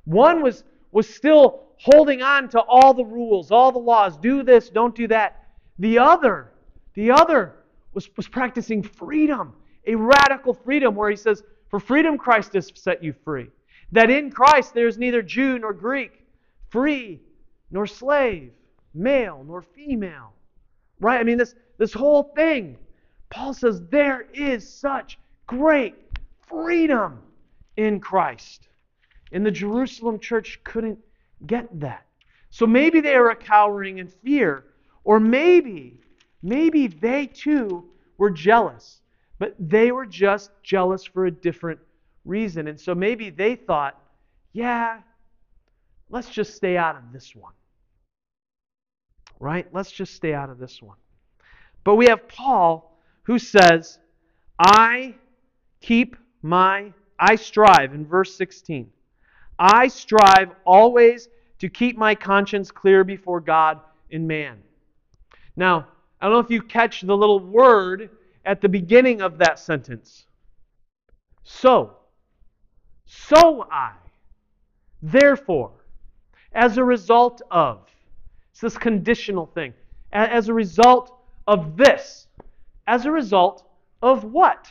One 0.05 0.43
was, 0.43 0.65
was 0.93 1.09
still 1.09 1.65
holding 1.79 2.23
on 2.23 2.49
to 2.51 2.61
all 2.61 2.95
the 2.95 3.05
rules, 3.05 3.51
all 3.51 3.73
the 3.73 3.79
laws, 3.79 4.17
do 4.17 4.43
this, 4.43 4.71
don't 4.71 4.95
do 4.95 5.09
that. 5.09 5.45
The 5.79 5.99
other, 5.99 6.53
the 6.95 7.11
other 7.11 7.55
was, 7.93 8.09
was 8.17 8.29
practicing 8.29 8.83
freedom, 8.83 9.55
a 9.87 9.95
radical 9.95 10.55
freedom 10.55 10.95
where 10.95 11.11
he 11.11 11.17
says, 11.17 11.43
For 11.69 11.81
freedom 11.81 12.19
Christ 12.19 12.53
has 12.55 12.71
set 12.75 13.03
you 13.03 13.13
free. 13.25 13.49
That 13.93 14.11
in 14.11 14.31
Christ 14.31 14.75
there 14.75 14.87
is 14.87 14.99
neither 14.99 15.23
Jew 15.23 15.59
nor 15.59 15.73
Greek, 15.73 16.25
free 16.69 17.21
nor 17.71 17.87
slave, 17.87 18.53
male 18.95 19.45
nor 19.47 19.63
female. 19.63 20.33
Right? 21.01 21.21
I 21.21 21.25
mean, 21.25 21.39
this, 21.39 21.55
this 21.79 21.93
whole 21.93 22.25
thing. 22.35 22.77
Paul 23.31 23.55
says 23.55 23.83
there 23.91 24.27
is 24.33 24.69
such 24.69 25.19
great 25.47 25.95
freedom 26.49 27.21
in 27.77 28.01
Christ. 28.01 28.69
And 29.33 29.45
the 29.45 29.51
Jerusalem 29.51 30.19
church 30.19 30.61
couldn't 30.65 30.99
get 31.47 31.81
that. 31.81 32.07
So 32.51 32.67
maybe 32.67 33.01
they 33.01 33.19
were 33.19 33.35
cowering 33.35 33.99
in 33.99 34.09
fear, 34.09 34.65
or 35.05 35.21
maybe, 35.21 36.01
maybe 36.43 36.87
they 36.87 37.27
too 37.27 37.85
were 38.17 38.31
jealous, 38.31 39.01
but 39.39 39.55
they 39.59 39.93
were 39.93 40.07
just 40.07 40.51
jealous 40.63 41.05
for 41.05 41.27
a 41.27 41.31
different 41.31 41.81
reason. 42.25 42.69
And 42.69 42.81
so 42.81 42.95
maybe 42.95 43.31
they 43.31 43.57
thought, 43.57 44.01
yeah, 44.53 45.01
let's 46.09 46.31
just 46.31 46.55
stay 46.55 46.77
out 46.77 46.97
of 46.97 47.13
this 47.13 47.35
one. 47.35 47.53
Right? 49.39 49.67
Let's 49.73 49.93
just 49.93 50.15
stay 50.15 50.33
out 50.33 50.49
of 50.49 50.59
this 50.59 50.81
one. 50.81 50.97
But 51.85 51.97
we 51.97 52.07
have 52.07 52.27
Paul 52.29 52.99
who 53.25 53.39
says, 53.39 53.99
I 54.59 55.15
keep 55.81 56.17
my, 56.43 56.93
I 57.19 57.37
strive 57.37 57.93
in 57.93 58.07
verse 58.07 58.35
16. 58.37 58.91
I 59.59 59.89
strive 59.89 60.51
always 60.65 61.29
to 61.59 61.69
keep 61.69 61.97
my 61.97 62.15
conscience 62.15 62.71
clear 62.71 63.05
before 63.05 63.41
God 63.41 63.81
and 64.11 64.27
man. 64.27 64.59
Now, 65.57 65.89
I 66.21 66.27
don't 66.27 66.35
know 66.35 66.41
if 66.41 66.51
you 66.51 66.63
catch 66.63 67.03
the 67.03 67.17
little 67.17 67.41
word 67.41 68.11
at 68.47 68.63
the 68.63 68.69
beginning 68.69 69.21
of 69.21 69.37
that 69.39 69.59
sentence. 69.59 70.25
So, 71.43 71.97
so 73.05 73.67
I, 73.71 73.93
therefore, 75.03 75.73
as 76.55 76.79
a 76.79 76.85
result 76.85 77.43
of, 77.51 77.81
it's 78.51 78.63
this 78.63 78.79
conditional 78.79 79.47
thing, 79.47 79.75
as 80.13 80.49
a 80.49 80.55
result 80.55 81.13
of 81.47 81.77
this 81.77 82.27
as 82.87 83.05
a 83.05 83.11
result 83.11 83.65
of 84.03 84.25
what? 84.25 84.69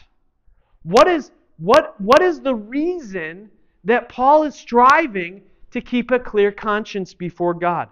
What 0.84 1.08
is, 1.08 1.32
what, 1.58 2.00
what 2.00 2.22
is 2.22 2.39
the 2.39 2.55
reason 2.55 3.50
that 3.84 4.10
Paul 4.10 4.44
is 4.44 4.55
striving 4.55 5.41
to 5.72 5.82
keep 5.82 6.12
a 6.12 6.20
clear 6.20 6.51
conscience 6.51 7.13
before 7.13 7.53
God 7.53 7.89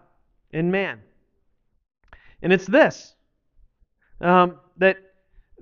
and 0.54 0.72
man? 0.72 1.00
And 2.42 2.54
it's 2.54 2.66
this 2.66 3.16
um, 4.22 4.60
that, 4.78 4.98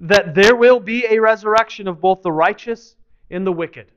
that 0.01 0.36
there 0.36 0.55
will 0.55 0.79
be 0.79 1.05
a 1.05 1.20
resurrection 1.20 1.88
of 1.88 2.01
both 2.01 2.22
the 2.22 2.31
righteous 2.31 2.96
and 3.29 3.46
the 3.48 3.51
wicked. 3.51 3.91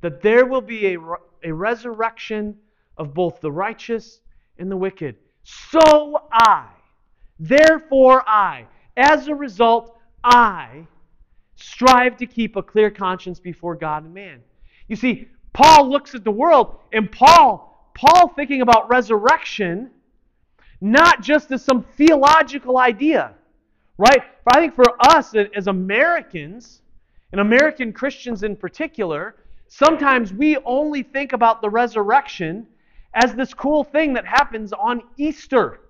That 0.00 0.20
there 0.22 0.46
will 0.46 0.60
be 0.60 0.94
a, 0.94 0.98
a 1.42 1.52
resurrection 1.52 2.56
of 2.96 3.12
both 3.12 3.40
the 3.40 3.50
righteous 3.50 4.20
and 4.58 4.70
the 4.70 4.76
wicked. 4.76 5.16
So 5.42 6.20
I, 6.30 6.68
Therefore, 7.38 8.22
I, 8.26 8.66
as 8.96 9.28
a 9.28 9.34
result, 9.34 9.98
I 10.22 10.86
strive 11.56 12.16
to 12.18 12.26
keep 12.26 12.56
a 12.56 12.62
clear 12.62 12.90
conscience 12.90 13.40
before 13.40 13.74
God 13.74 14.04
and 14.04 14.14
man. 14.14 14.40
You 14.88 14.96
see, 14.96 15.28
Paul 15.52 15.90
looks 15.90 16.14
at 16.14 16.24
the 16.24 16.30
world, 16.30 16.78
and 16.92 17.10
Paul, 17.10 17.90
Paul 17.94 18.28
thinking 18.28 18.60
about 18.60 18.88
resurrection, 18.88 19.90
not 20.80 21.22
just 21.22 21.50
as 21.50 21.64
some 21.64 21.82
theological 21.96 22.78
idea, 22.78 23.32
right? 23.98 24.22
But 24.44 24.56
I 24.56 24.60
think 24.60 24.74
for 24.74 24.84
us 25.00 25.34
as 25.34 25.66
Americans, 25.66 26.82
and 27.32 27.40
American 27.40 27.92
Christians 27.92 28.44
in 28.44 28.54
particular, 28.54 29.34
sometimes 29.66 30.32
we 30.32 30.56
only 30.58 31.02
think 31.02 31.32
about 31.32 31.62
the 31.62 31.68
resurrection 31.68 32.66
as 33.14 33.34
this 33.34 33.52
cool 33.52 33.82
thing 33.82 34.12
that 34.14 34.24
happens 34.24 34.72
on 34.72 35.02
Easter 35.16 35.80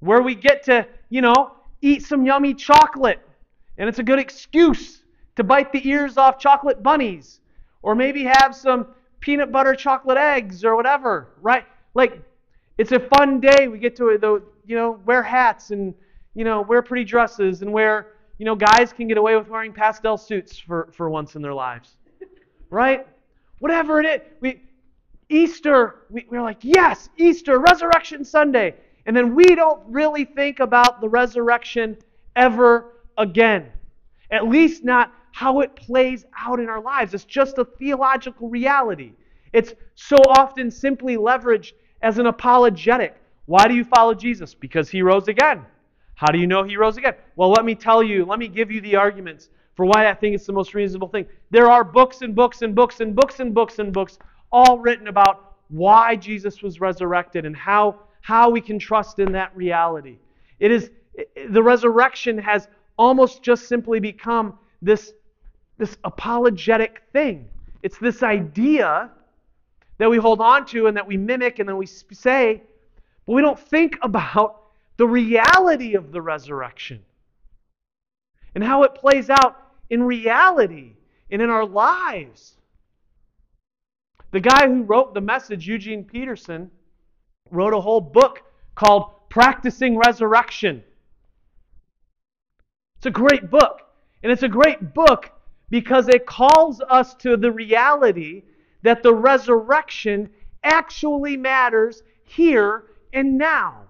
where 0.00 0.22
we 0.22 0.34
get 0.34 0.64
to, 0.64 0.86
you 1.08 1.20
know, 1.20 1.52
eat 1.82 2.02
some 2.02 2.26
yummy 2.26 2.54
chocolate. 2.54 3.20
And 3.76 3.88
it's 3.88 4.00
a 4.00 4.02
good 4.02 4.18
excuse 4.18 5.02
to 5.36 5.44
bite 5.44 5.72
the 5.72 5.88
ears 5.88 6.16
off 6.16 6.38
chocolate 6.38 6.82
bunnies. 6.82 7.40
Or 7.82 7.94
maybe 7.94 8.24
have 8.24 8.56
some 8.56 8.88
peanut 9.20 9.52
butter 9.52 9.76
chocolate 9.76 10.18
eggs 10.18 10.64
or 10.64 10.74
whatever, 10.74 11.28
right? 11.40 11.64
Like, 11.94 12.20
it's 12.76 12.90
a 12.90 12.98
fun 12.98 13.38
day. 13.38 13.68
We 13.68 13.78
get 13.78 13.94
to, 13.96 14.42
you 14.66 14.76
know, 14.76 15.00
wear 15.06 15.22
hats 15.22 15.70
and, 15.70 15.94
you 16.38 16.44
know, 16.44 16.62
wear 16.62 16.82
pretty 16.82 17.02
dresses 17.02 17.62
and 17.62 17.72
wear, 17.72 18.12
you 18.38 18.44
know, 18.44 18.54
guys 18.54 18.92
can 18.92 19.08
get 19.08 19.18
away 19.18 19.34
with 19.34 19.48
wearing 19.48 19.72
pastel 19.72 20.16
suits 20.16 20.56
for, 20.56 20.88
for 20.92 21.10
once 21.10 21.34
in 21.34 21.42
their 21.42 21.52
lives, 21.52 21.96
right? 22.70 23.04
Whatever 23.58 24.00
it 24.00 24.06
is. 24.06 24.20
We, 24.40 24.62
Easter, 25.28 26.04
we, 26.10 26.26
we're 26.30 26.40
like, 26.40 26.58
yes, 26.60 27.08
Easter, 27.16 27.58
Resurrection 27.58 28.24
Sunday. 28.24 28.76
And 29.04 29.16
then 29.16 29.34
we 29.34 29.46
don't 29.56 29.82
really 29.88 30.24
think 30.24 30.60
about 30.60 31.00
the 31.00 31.08
resurrection 31.08 31.96
ever 32.36 32.92
again. 33.18 33.66
At 34.30 34.46
least 34.46 34.84
not 34.84 35.12
how 35.32 35.58
it 35.58 35.74
plays 35.74 36.24
out 36.38 36.60
in 36.60 36.68
our 36.68 36.80
lives. 36.80 37.14
It's 37.14 37.24
just 37.24 37.58
a 37.58 37.64
theological 37.64 38.48
reality. 38.48 39.10
It's 39.52 39.74
so 39.96 40.14
often 40.36 40.70
simply 40.70 41.16
leveraged 41.16 41.72
as 42.00 42.18
an 42.18 42.26
apologetic. 42.26 43.16
Why 43.46 43.66
do 43.66 43.74
you 43.74 43.82
follow 43.82 44.14
Jesus? 44.14 44.54
Because 44.54 44.88
he 44.88 45.02
rose 45.02 45.26
again. 45.26 45.66
How 46.18 46.32
do 46.32 46.38
you 46.38 46.48
know 46.48 46.64
he 46.64 46.76
rose 46.76 46.96
again? 46.96 47.14
Well, 47.36 47.52
let 47.52 47.64
me 47.64 47.76
tell 47.76 48.02
you, 48.02 48.24
let 48.24 48.40
me 48.40 48.48
give 48.48 48.72
you 48.72 48.80
the 48.80 48.96
arguments 48.96 49.50
for 49.76 49.86
why 49.86 50.10
I 50.10 50.14
think 50.14 50.34
it's 50.34 50.46
the 50.46 50.52
most 50.52 50.74
reasonable 50.74 51.06
thing. 51.06 51.26
There 51.50 51.70
are 51.70 51.84
books 51.84 52.22
and 52.22 52.34
books 52.34 52.62
and 52.62 52.74
books 52.74 52.98
and 52.98 53.14
books 53.14 53.38
and 53.38 53.54
books 53.54 53.78
and 53.78 53.92
books 53.92 54.18
all 54.50 54.80
written 54.80 55.06
about 55.06 55.54
why 55.68 56.16
Jesus 56.16 56.60
was 56.60 56.80
resurrected 56.80 57.46
and 57.46 57.54
how, 57.54 58.00
how 58.20 58.50
we 58.50 58.60
can 58.60 58.80
trust 58.80 59.20
in 59.20 59.30
that 59.30 59.56
reality. 59.56 60.18
It 60.58 60.72
is 60.72 60.90
the 61.50 61.62
resurrection 61.62 62.36
has 62.36 62.66
almost 62.96 63.44
just 63.44 63.68
simply 63.68 64.00
become 64.00 64.58
this, 64.82 65.12
this 65.76 65.96
apologetic 66.02 67.02
thing. 67.12 67.46
It's 67.84 67.98
this 67.98 68.24
idea 68.24 69.08
that 69.98 70.10
we 70.10 70.16
hold 70.16 70.40
on 70.40 70.66
to 70.66 70.88
and 70.88 70.96
that 70.96 71.06
we 71.06 71.16
mimic 71.16 71.60
and 71.60 71.68
then 71.68 71.76
we 71.76 71.86
say, 71.86 72.60
but 73.24 73.34
we 73.34 73.40
don't 73.40 73.58
think 73.58 73.96
about 74.02 74.62
the 74.98 75.06
reality 75.06 75.94
of 75.94 76.12
the 76.12 76.20
resurrection 76.20 77.02
and 78.54 78.62
how 78.62 78.82
it 78.82 78.94
plays 78.94 79.30
out 79.30 79.56
in 79.88 80.02
reality 80.02 80.96
and 81.30 81.40
in 81.40 81.48
our 81.48 81.64
lives. 81.64 82.56
The 84.32 84.40
guy 84.40 84.66
who 84.66 84.82
wrote 84.82 85.14
the 85.14 85.20
message, 85.20 85.66
Eugene 85.66 86.04
Peterson, 86.04 86.70
wrote 87.50 87.72
a 87.72 87.80
whole 87.80 88.00
book 88.00 88.42
called 88.74 89.28
Practicing 89.30 89.96
Resurrection. 89.96 90.82
It's 92.98 93.06
a 93.06 93.10
great 93.10 93.50
book. 93.50 93.82
And 94.22 94.32
it's 94.32 94.42
a 94.42 94.48
great 94.48 94.94
book 94.94 95.30
because 95.70 96.08
it 96.08 96.26
calls 96.26 96.80
us 96.80 97.14
to 97.16 97.36
the 97.36 97.52
reality 97.52 98.42
that 98.82 99.02
the 99.02 99.14
resurrection 99.14 100.30
actually 100.64 101.36
matters 101.36 102.02
here 102.24 102.84
and 103.12 103.38
now. 103.38 103.87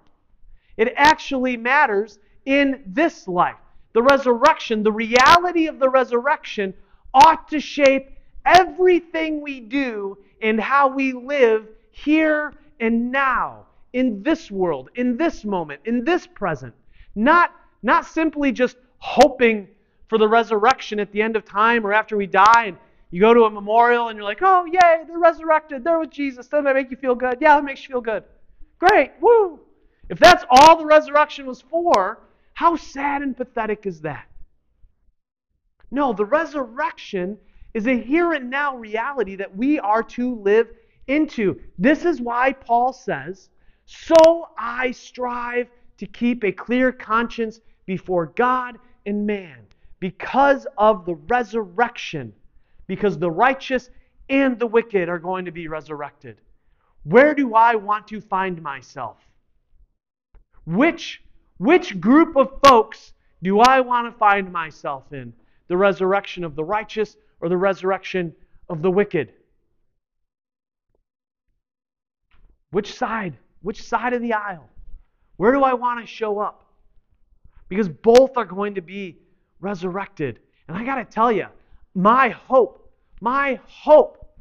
It 0.78 0.94
actually 0.96 1.58
matters 1.58 2.18
in 2.46 2.82
this 2.86 3.28
life. 3.28 3.56
The 3.92 4.02
resurrection, 4.02 4.82
the 4.82 4.92
reality 4.92 5.66
of 5.66 5.78
the 5.78 5.90
resurrection, 5.90 6.72
ought 7.12 7.48
to 7.48 7.60
shape 7.60 8.10
everything 8.46 9.42
we 9.42 9.60
do 9.60 10.16
and 10.40 10.58
how 10.58 10.88
we 10.88 11.12
live 11.12 11.68
here 11.90 12.54
and 12.80 13.10
now, 13.10 13.66
in 13.92 14.22
this 14.22 14.50
world, 14.50 14.90
in 14.94 15.16
this 15.16 15.44
moment, 15.44 15.80
in 15.84 16.04
this 16.04 16.26
present. 16.26 16.74
Not, 17.14 17.52
not 17.82 18.06
simply 18.06 18.52
just 18.52 18.76
hoping 18.98 19.68
for 20.08 20.16
the 20.16 20.28
resurrection 20.28 21.00
at 21.00 21.10
the 21.12 21.20
end 21.20 21.36
of 21.36 21.44
time 21.44 21.84
or 21.86 21.92
after 21.92 22.16
we 22.16 22.26
die 22.26 22.64
and 22.66 22.76
you 23.10 23.20
go 23.20 23.34
to 23.34 23.44
a 23.44 23.50
memorial 23.50 24.08
and 24.08 24.16
you're 24.16 24.24
like, 24.24 24.40
oh, 24.42 24.64
yay, 24.66 25.04
they're 25.06 25.18
resurrected. 25.18 25.82
They're 25.82 25.98
with 25.98 26.10
Jesus. 26.10 26.46
Doesn't 26.46 26.64
that 26.64 26.74
make 26.74 26.90
you 26.90 26.96
feel 26.96 27.14
good? 27.14 27.38
Yeah, 27.40 27.56
that 27.56 27.64
makes 27.64 27.82
you 27.82 27.88
feel 27.88 28.00
good. 28.00 28.22
Great. 28.78 29.12
Woo. 29.20 29.60
If 30.08 30.18
that's 30.18 30.44
all 30.50 30.76
the 30.76 30.86
resurrection 30.86 31.46
was 31.46 31.60
for, 31.60 32.20
how 32.54 32.76
sad 32.76 33.22
and 33.22 33.36
pathetic 33.36 33.86
is 33.86 34.00
that? 34.00 34.26
No, 35.90 36.12
the 36.12 36.24
resurrection 36.24 37.38
is 37.74 37.86
a 37.86 37.98
here 37.98 38.32
and 38.32 38.50
now 38.50 38.76
reality 38.76 39.36
that 39.36 39.56
we 39.56 39.78
are 39.78 40.02
to 40.02 40.34
live 40.34 40.68
into. 41.06 41.60
This 41.78 42.04
is 42.04 42.20
why 42.20 42.52
Paul 42.52 42.92
says, 42.92 43.48
So 43.86 44.48
I 44.58 44.90
strive 44.90 45.68
to 45.98 46.06
keep 46.06 46.44
a 46.44 46.52
clear 46.52 46.92
conscience 46.92 47.60
before 47.86 48.26
God 48.36 48.78
and 49.06 49.26
man 49.26 49.58
because 50.00 50.66
of 50.76 51.04
the 51.04 51.14
resurrection, 51.14 52.32
because 52.86 53.18
the 53.18 53.30
righteous 53.30 53.90
and 54.28 54.58
the 54.58 54.66
wicked 54.66 55.08
are 55.08 55.18
going 55.18 55.44
to 55.44 55.50
be 55.50 55.68
resurrected. 55.68 56.40
Where 57.04 57.34
do 57.34 57.54
I 57.54 57.74
want 57.74 58.06
to 58.08 58.20
find 58.20 58.60
myself? 58.62 59.16
Which 60.68 61.22
which 61.56 61.98
group 61.98 62.36
of 62.36 62.60
folks 62.62 63.14
do 63.42 63.58
I 63.58 63.80
want 63.80 64.12
to 64.12 64.18
find 64.18 64.52
myself 64.52 65.10
in? 65.12 65.32
The 65.68 65.76
resurrection 65.78 66.44
of 66.44 66.54
the 66.56 66.62
righteous 66.62 67.16
or 67.40 67.48
the 67.48 67.56
resurrection 67.56 68.34
of 68.68 68.82
the 68.82 68.90
wicked? 68.90 69.32
Which 72.70 72.92
side? 72.92 73.38
Which 73.62 73.82
side 73.82 74.12
of 74.12 74.20
the 74.20 74.34
aisle? 74.34 74.68
Where 75.38 75.52
do 75.52 75.64
I 75.64 75.72
want 75.72 76.00
to 76.00 76.06
show 76.06 76.38
up? 76.38 76.66
Because 77.70 77.88
both 77.88 78.36
are 78.36 78.44
going 78.44 78.74
to 78.74 78.82
be 78.82 79.16
resurrected. 79.60 80.38
And 80.68 80.76
I 80.76 80.84
got 80.84 80.96
to 80.96 81.04
tell 81.06 81.32
you, 81.32 81.46
my 81.94 82.28
hope, 82.28 82.92
my 83.22 83.58
hope 83.66 84.36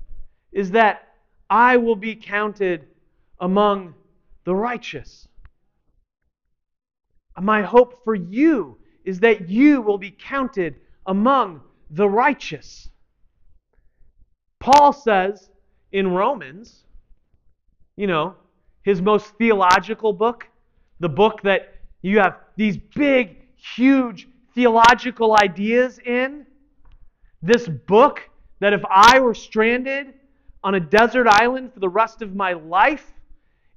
is 0.51 0.71
that 0.71 1.07
I 1.49 1.77
will 1.77 1.95
be 1.95 2.15
counted 2.15 2.85
among 3.39 3.93
the 4.43 4.53
righteous. 4.53 5.29
My 7.41 7.61
hope 7.61 8.03
for 8.03 8.15
you 8.15 8.77
is 9.05 9.19
that 9.19 9.49
you 9.49 9.81
will 9.81 9.97
be 9.97 10.11
counted 10.11 10.75
among 11.05 11.61
the 11.91 12.07
righteous. 12.07 12.89
Paul 14.59 14.91
says 14.91 15.49
in 15.91 16.09
Romans, 16.09 16.83
you 17.95 18.07
know, 18.07 18.35
his 18.83 19.01
most 19.01 19.37
theological 19.37 20.13
book, 20.13 20.47
the 20.99 21.09
book 21.09 21.41
that 21.43 21.75
you 22.01 22.19
have 22.19 22.37
these 22.55 22.77
big, 22.77 23.37
huge 23.55 24.27
theological 24.55 25.37
ideas 25.39 25.99
in, 25.99 26.45
this 27.41 27.67
book 27.67 28.21
that 28.59 28.73
if 28.73 28.81
I 28.89 29.19
were 29.19 29.33
stranded 29.33 30.13
on 30.63 30.75
a 30.75 30.79
desert 30.79 31.27
island 31.27 31.73
for 31.73 31.79
the 31.79 31.89
rest 31.89 32.21
of 32.21 32.35
my 32.35 32.53
life, 32.53 33.13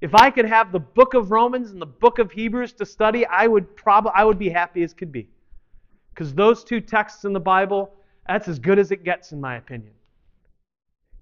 if 0.01 0.15
I 0.15 0.31
could 0.31 0.45
have 0.45 0.71
the 0.71 0.79
book 0.79 1.13
of 1.13 1.29
Romans 1.29 1.71
and 1.71 1.79
the 1.79 1.85
book 1.85 2.17
of 2.17 2.31
Hebrews 2.31 2.73
to 2.73 2.85
study, 2.85 3.25
I 3.27 3.45
would 3.45 3.75
probably 3.75 4.11
I 4.15 4.23
would 4.23 4.39
be 4.39 4.49
happy 4.49 4.81
as 4.83 4.93
could 4.93 5.11
be. 5.11 5.29
Because 6.13 6.33
those 6.33 6.63
two 6.63 6.81
texts 6.81 7.23
in 7.23 7.33
the 7.33 7.39
Bible, 7.39 7.93
that's 8.27 8.47
as 8.47 8.57
good 8.57 8.79
as 8.79 8.91
it 8.91 9.03
gets 9.03 9.31
in 9.31 9.39
my 9.39 9.57
opinion. 9.57 9.93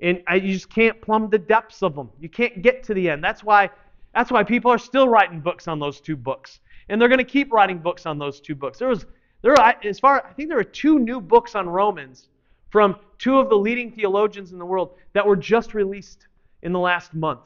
And 0.01 0.23
I, 0.27 0.35
you 0.35 0.53
just 0.53 0.69
can't 0.69 0.99
plumb 1.01 1.29
the 1.29 1.37
depths 1.37 1.83
of 1.83 1.93
them. 1.93 2.09
You 2.21 2.29
can't 2.29 2.61
get 2.61 2.83
to 2.85 2.93
the 2.93 3.09
end. 3.09 3.21
That's 3.21 3.43
why 3.43 3.69
that's 4.15 4.31
why 4.31 4.43
people 4.43 4.71
are 4.71 4.79
still 4.79 5.09
writing 5.09 5.41
books 5.41 5.67
on 5.67 5.79
those 5.79 5.99
two 5.99 6.15
books. 6.15 6.61
And 6.87 6.99
they're 6.99 7.09
going 7.09 7.19
to 7.19 7.25
keep 7.25 7.51
writing 7.51 7.79
books 7.79 8.05
on 8.05 8.17
those 8.17 8.39
two 8.39 8.55
books. 8.55 8.79
There 8.79 8.87
was 8.87 9.05
there 9.41 9.53
are, 9.59 9.75
as 9.83 9.99
far 9.99 10.25
I 10.25 10.31
think 10.33 10.47
there 10.47 10.57
are 10.57 10.63
two 10.63 10.99
new 10.99 11.19
books 11.19 11.53
on 11.53 11.67
Romans 11.67 12.29
from 12.69 12.95
two 13.17 13.39
of 13.39 13.49
the 13.49 13.57
leading 13.57 13.91
theologians 13.91 14.53
in 14.53 14.57
the 14.57 14.65
world 14.65 14.93
that 15.11 15.25
were 15.25 15.35
just 15.35 15.73
released 15.73 16.27
in 16.61 16.71
the 16.71 16.79
last 16.79 17.13
month 17.13 17.41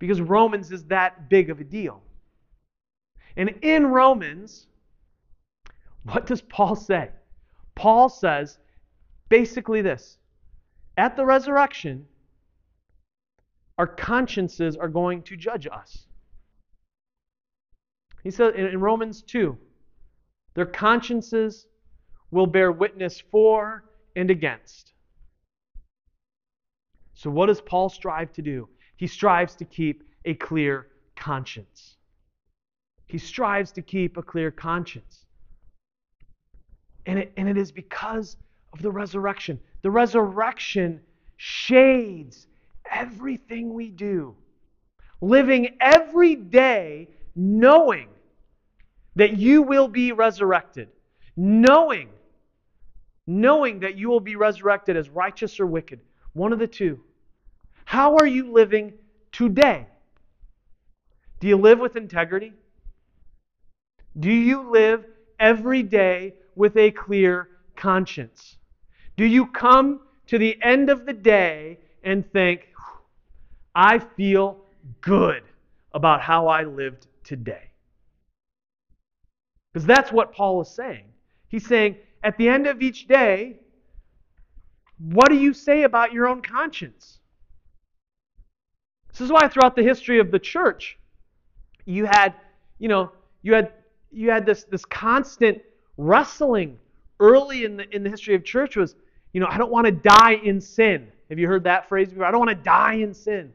because 0.00 0.20
Romans 0.20 0.72
is 0.72 0.82
that 0.86 1.28
big 1.28 1.50
of 1.50 1.60
a 1.60 1.64
deal. 1.64 2.02
And 3.36 3.50
in 3.62 3.86
Romans, 3.86 4.66
what 6.02 6.26
does 6.26 6.42
Paul 6.42 6.74
say? 6.74 7.10
Paul 7.76 8.08
says 8.08 8.58
basically 9.28 9.82
this 9.82 10.18
At 10.96 11.14
the 11.14 11.24
resurrection, 11.24 12.06
our 13.78 13.86
consciences 13.86 14.76
are 14.76 14.88
going 14.88 15.22
to 15.22 15.36
judge 15.36 15.68
us. 15.70 16.06
He 18.24 18.30
says 18.30 18.54
in 18.56 18.80
Romans 18.80 19.22
2 19.22 19.56
their 20.54 20.66
consciences 20.66 21.66
will 22.30 22.46
bear 22.46 22.72
witness 22.72 23.22
for 23.30 23.84
and 24.16 24.30
against. 24.30 24.92
So, 27.14 27.30
what 27.30 27.46
does 27.46 27.60
Paul 27.60 27.90
strive 27.90 28.32
to 28.32 28.42
do? 28.42 28.68
He 29.00 29.06
strives 29.06 29.54
to 29.54 29.64
keep 29.64 30.04
a 30.26 30.34
clear 30.34 30.86
conscience. 31.16 31.96
He 33.06 33.16
strives 33.16 33.72
to 33.72 33.80
keep 33.80 34.18
a 34.18 34.22
clear 34.22 34.50
conscience. 34.50 35.24
And 37.06 37.18
it, 37.18 37.32
and 37.38 37.48
it 37.48 37.56
is 37.56 37.72
because 37.72 38.36
of 38.74 38.82
the 38.82 38.90
resurrection. 38.90 39.58
The 39.80 39.90
resurrection 39.90 41.00
shades 41.38 42.46
everything 42.90 43.72
we 43.72 43.88
do. 43.88 44.36
Living 45.22 45.78
every 45.80 46.34
day 46.34 47.08
knowing 47.34 48.08
that 49.16 49.38
you 49.38 49.62
will 49.62 49.88
be 49.88 50.12
resurrected. 50.12 50.90
Knowing, 51.38 52.10
knowing 53.26 53.80
that 53.80 53.96
you 53.96 54.10
will 54.10 54.20
be 54.20 54.36
resurrected 54.36 54.94
as 54.94 55.08
righteous 55.08 55.58
or 55.58 55.64
wicked. 55.64 56.00
One 56.34 56.52
of 56.52 56.58
the 56.58 56.66
two. 56.66 57.00
How 57.90 58.14
are 58.18 58.26
you 58.26 58.52
living 58.52 58.92
today? 59.32 59.88
Do 61.40 61.48
you 61.48 61.56
live 61.56 61.80
with 61.80 61.96
integrity? 61.96 62.52
Do 64.20 64.30
you 64.30 64.70
live 64.70 65.04
every 65.40 65.82
day 65.82 66.34
with 66.54 66.76
a 66.76 66.92
clear 66.92 67.48
conscience? 67.74 68.58
Do 69.16 69.24
you 69.24 69.44
come 69.44 70.02
to 70.28 70.38
the 70.38 70.56
end 70.62 70.88
of 70.88 71.04
the 71.04 71.12
day 71.12 71.80
and 72.04 72.24
think, 72.32 72.68
I 73.74 73.98
feel 73.98 74.58
good 75.00 75.42
about 75.92 76.20
how 76.20 76.46
I 76.46 76.62
lived 76.62 77.08
today? 77.24 77.72
Because 79.72 79.84
that's 79.84 80.12
what 80.12 80.32
Paul 80.32 80.60
is 80.60 80.68
saying. 80.68 81.06
He's 81.48 81.66
saying, 81.66 81.96
at 82.22 82.38
the 82.38 82.48
end 82.48 82.68
of 82.68 82.82
each 82.82 83.08
day, 83.08 83.58
what 84.98 85.28
do 85.28 85.34
you 85.34 85.52
say 85.52 85.82
about 85.82 86.12
your 86.12 86.28
own 86.28 86.40
conscience? 86.40 87.16
This 89.20 89.26
is 89.26 89.32
why 89.32 89.48
throughout 89.48 89.76
the 89.76 89.82
history 89.82 90.18
of 90.18 90.30
the 90.30 90.38
church, 90.38 90.98
you 91.84 92.06
had, 92.06 92.32
you 92.78 92.88
know, 92.88 93.12
you 93.42 93.52
had 93.52 93.70
you 94.10 94.30
had 94.30 94.46
this 94.46 94.64
this 94.64 94.86
constant 94.86 95.60
wrestling 95.98 96.78
early 97.20 97.64
in 97.64 97.76
the 97.76 97.94
in 97.94 98.02
the 98.02 98.08
history 98.08 98.34
of 98.34 98.42
church 98.46 98.76
was, 98.76 98.94
you 99.34 99.40
know, 99.40 99.46
I 99.46 99.58
don't 99.58 99.70
want 99.70 99.84
to 99.84 99.92
die 99.92 100.40
in 100.42 100.58
sin. 100.58 101.06
Have 101.28 101.38
you 101.38 101.46
heard 101.46 101.64
that 101.64 101.86
phrase 101.86 102.08
before? 102.08 102.24
I 102.24 102.30
don't 102.30 102.40
want 102.40 102.48
to 102.48 102.64
die 102.64 102.94
in 102.94 103.12
sin. 103.12 103.52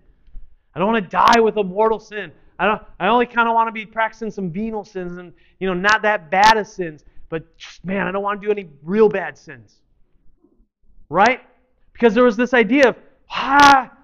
I 0.75 0.77
don't 0.77 0.93
want 0.93 1.03
to 1.03 1.09
die 1.09 1.39
with 1.39 1.57
a 1.57 1.63
mortal 1.63 1.99
sin. 1.99 2.31
I 2.59 2.67
don't 2.67 2.83
I 2.99 3.07
only 3.07 3.25
kind 3.25 3.49
of 3.49 3.55
want 3.55 3.67
to 3.67 3.71
be 3.71 3.87
practicing 3.87 4.29
some 4.29 4.51
venial 4.51 4.85
sins 4.85 5.17
and 5.17 5.33
you 5.59 5.65
know 5.65 5.73
not 5.73 6.03
that 6.03 6.29
bad 6.29 6.57
of 6.57 6.67
sins, 6.67 7.05
but 7.29 7.57
just, 7.57 7.83
man, 7.83 8.05
I 8.05 8.11
don't 8.11 8.21
want 8.21 8.39
to 8.39 8.45
do 8.45 8.51
any 8.51 8.69
real 8.83 9.09
bad 9.09 9.35
sins. 9.35 9.81
Right? 11.09 11.41
Because 11.93 12.13
there 12.13 12.23
was 12.23 12.37
this 12.37 12.53
idea 12.53 12.89
of 12.89 12.97
ah, 13.31 13.94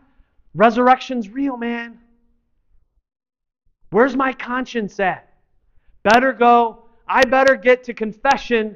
resurrection's 0.53 1.29
real, 1.29 1.57
man. 1.57 1.99
Where's 3.91 4.15
my 4.15 4.33
conscience 4.33 4.99
at? 4.99 5.27
Better 6.03 6.33
go. 6.33 6.85
I 7.07 7.23
better 7.25 7.55
get 7.55 7.83
to 7.85 7.93
confession. 7.93 8.75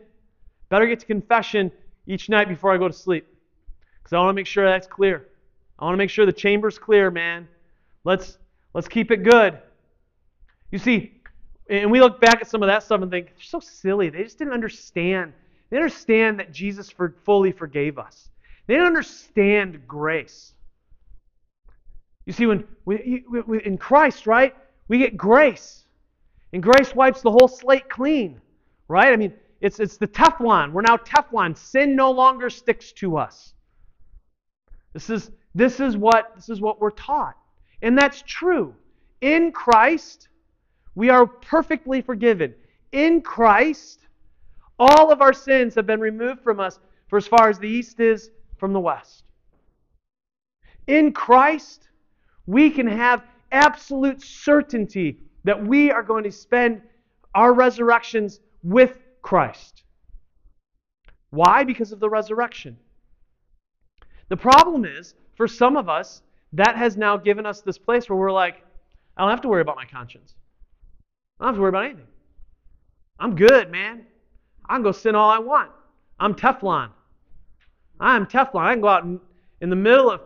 Better 0.70 0.88
get 0.88 1.00
to 1.00 1.06
confession 1.06 1.72
each 2.06 2.30
night 2.30 2.50
before 2.50 2.74
I 2.74 2.78
go 2.78 2.88
to 2.88 2.94
sleep. 2.94 3.26
Because 3.98 4.14
I 4.14 4.20
want 4.20 4.30
to 4.30 4.34
make 4.34 4.48
sure 4.48 4.66
that's 4.66 4.88
clear. 4.88 5.28
I 5.80 5.86
want 5.86 5.94
to 5.94 5.98
make 5.98 6.10
sure 6.10 6.26
the 6.26 6.34
chamber's 6.34 6.78
clear, 6.78 7.10
man. 7.12 7.48
Let's 8.04 8.38
let's 8.74 8.88
keep 8.88 9.12
it 9.12 9.24
good. 9.24 9.58
You 10.72 10.80
see, 10.80 11.14
and 11.70 11.90
we 11.90 12.00
look 12.00 12.20
back 12.20 12.42
at 12.42 12.48
some 12.48 12.62
of 12.62 12.68
that 12.68 12.84
stuff 12.84 13.02
and 13.02 13.10
think, 13.10 13.28
they're 13.28 13.36
so 13.42 13.60
silly. 13.60 14.10
They 14.10 14.24
just 14.24 14.38
didn't 14.38 14.54
understand. 14.54 15.34
They 15.70 15.78
didn't 15.78 15.86
understand 15.86 16.40
that 16.40 16.52
Jesus 16.52 16.90
for, 16.90 17.16
fully 17.24 17.52
forgave 17.52 17.98
us. 17.98 18.30
They 18.68 18.76
didn't 18.76 18.88
understand 18.88 19.88
grace. 19.88 20.54
You 22.26 22.34
see, 22.34 22.46
when 22.46 22.66
we, 22.86 23.24
in 23.64 23.78
Christ, 23.78 24.26
right, 24.26 24.56
we 24.88 24.98
get 24.98 25.16
grace. 25.18 25.86
And 26.54 26.64
grace 26.64 26.96
wipes 26.96 27.22
the 27.22 27.32
whole 27.32 27.48
slate 27.48 27.90
clean, 27.90 28.42
right? 28.88 29.12
I 29.12 29.16
mean, 29.16 29.34
it's, 29.62 29.80
it's 29.80 29.98
the 29.98 30.08
Teflon. 30.08 30.72
We're 30.72 30.82
now 30.82 30.98
Teflon. 30.98 31.58
Sin 31.58 31.96
no 31.96 32.12
longer 32.12 32.50
sticks 32.50 32.92
to 32.94 33.18
us. 33.18 33.54
This 34.94 35.10
is, 35.10 35.32
this 35.54 35.80
is, 35.80 35.98
what, 35.98 36.34
this 36.36 36.50
is 36.50 36.62
what 36.62 36.80
we're 36.80 36.92
taught. 36.92 37.36
And 37.82 37.98
that's 37.98 38.22
true. 38.22 38.74
In 39.22 39.52
Christ, 39.52 40.30
we 40.96 41.10
are 41.10 41.26
perfectly 41.26 42.02
forgiven. 42.02 42.54
In 42.92 43.22
Christ, 43.22 44.00
all 44.80 45.12
of 45.12 45.22
our 45.22 45.34
sins 45.34 45.76
have 45.76 45.86
been 45.86 46.00
removed 46.00 46.42
from 46.42 46.60
us 46.60 46.80
for 47.08 47.18
as 47.18 47.28
far 47.28 47.50
as 47.50 47.60
the 47.60 47.68
east 47.68 48.00
is 48.00 48.32
from 48.58 48.74
the 48.74 48.80
west. 48.80 49.24
In 50.88 51.12
Christ, 51.12 51.90
we 52.48 52.70
can 52.70 52.88
have 52.88 53.24
absolute 53.52 54.22
certainty 54.22 55.18
that 55.44 55.66
we 55.66 55.92
are 55.92 56.04
going 56.04 56.24
to 56.24 56.32
spend 56.32 56.82
our 57.34 57.54
resurrections 57.54 58.40
with 58.64 59.00
Christ. 59.22 59.84
Why? 61.30 61.64
Because 61.64 61.92
of 61.92 62.00
the 62.00 62.10
resurrection. 62.10 62.78
The 64.30 64.38
problem 64.38 64.86
is, 64.86 65.14
for 65.36 65.48
some 65.48 65.78
of 65.78 65.90
us, 65.90 66.22
that 66.54 66.76
has 66.76 66.98
now 66.98 67.18
given 67.18 67.46
us 67.46 67.62
this 67.62 67.78
place 67.78 68.10
where 68.10 68.18
we're 68.18 68.32
like, 68.32 68.64
I 69.18 69.22
don't 69.22 69.30
have 69.30 69.42
to 69.42 69.48
worry 69.48 69.62
about 69.62 69.76
my 69.76 69.86
conscience. 69.86 70.36
I 71.40 71.44
don't 71.44 71.50
have 71.50 71.56
to 71.56 71.62
worry 71.62 71.70
about 71.70 71.86
anything. 71.86 72.08
I'm 73.20 73.36
good, 73.36 73.72
man. 73.72 74.06
I 74.68 74.76
can 74.76 74.84
go 74.84 74.92
sin 74.92 75.16
all 75.16 75.30
I 75.30 75.40
want. 75.40 75.72
I'm 76.20 76.34
Teflon. 76.34 76.90
I'm 78.00 78.26
Teflon. 78.26 78.62
I 78.62 78.74
can 78.74 78.82
go 78.82 78.88
out 78.88 79.04
in, 79.04 79.20
in 79.62 79.70
the 79.70 79.76
middle 79.76 80.10
of, 80.10 80.22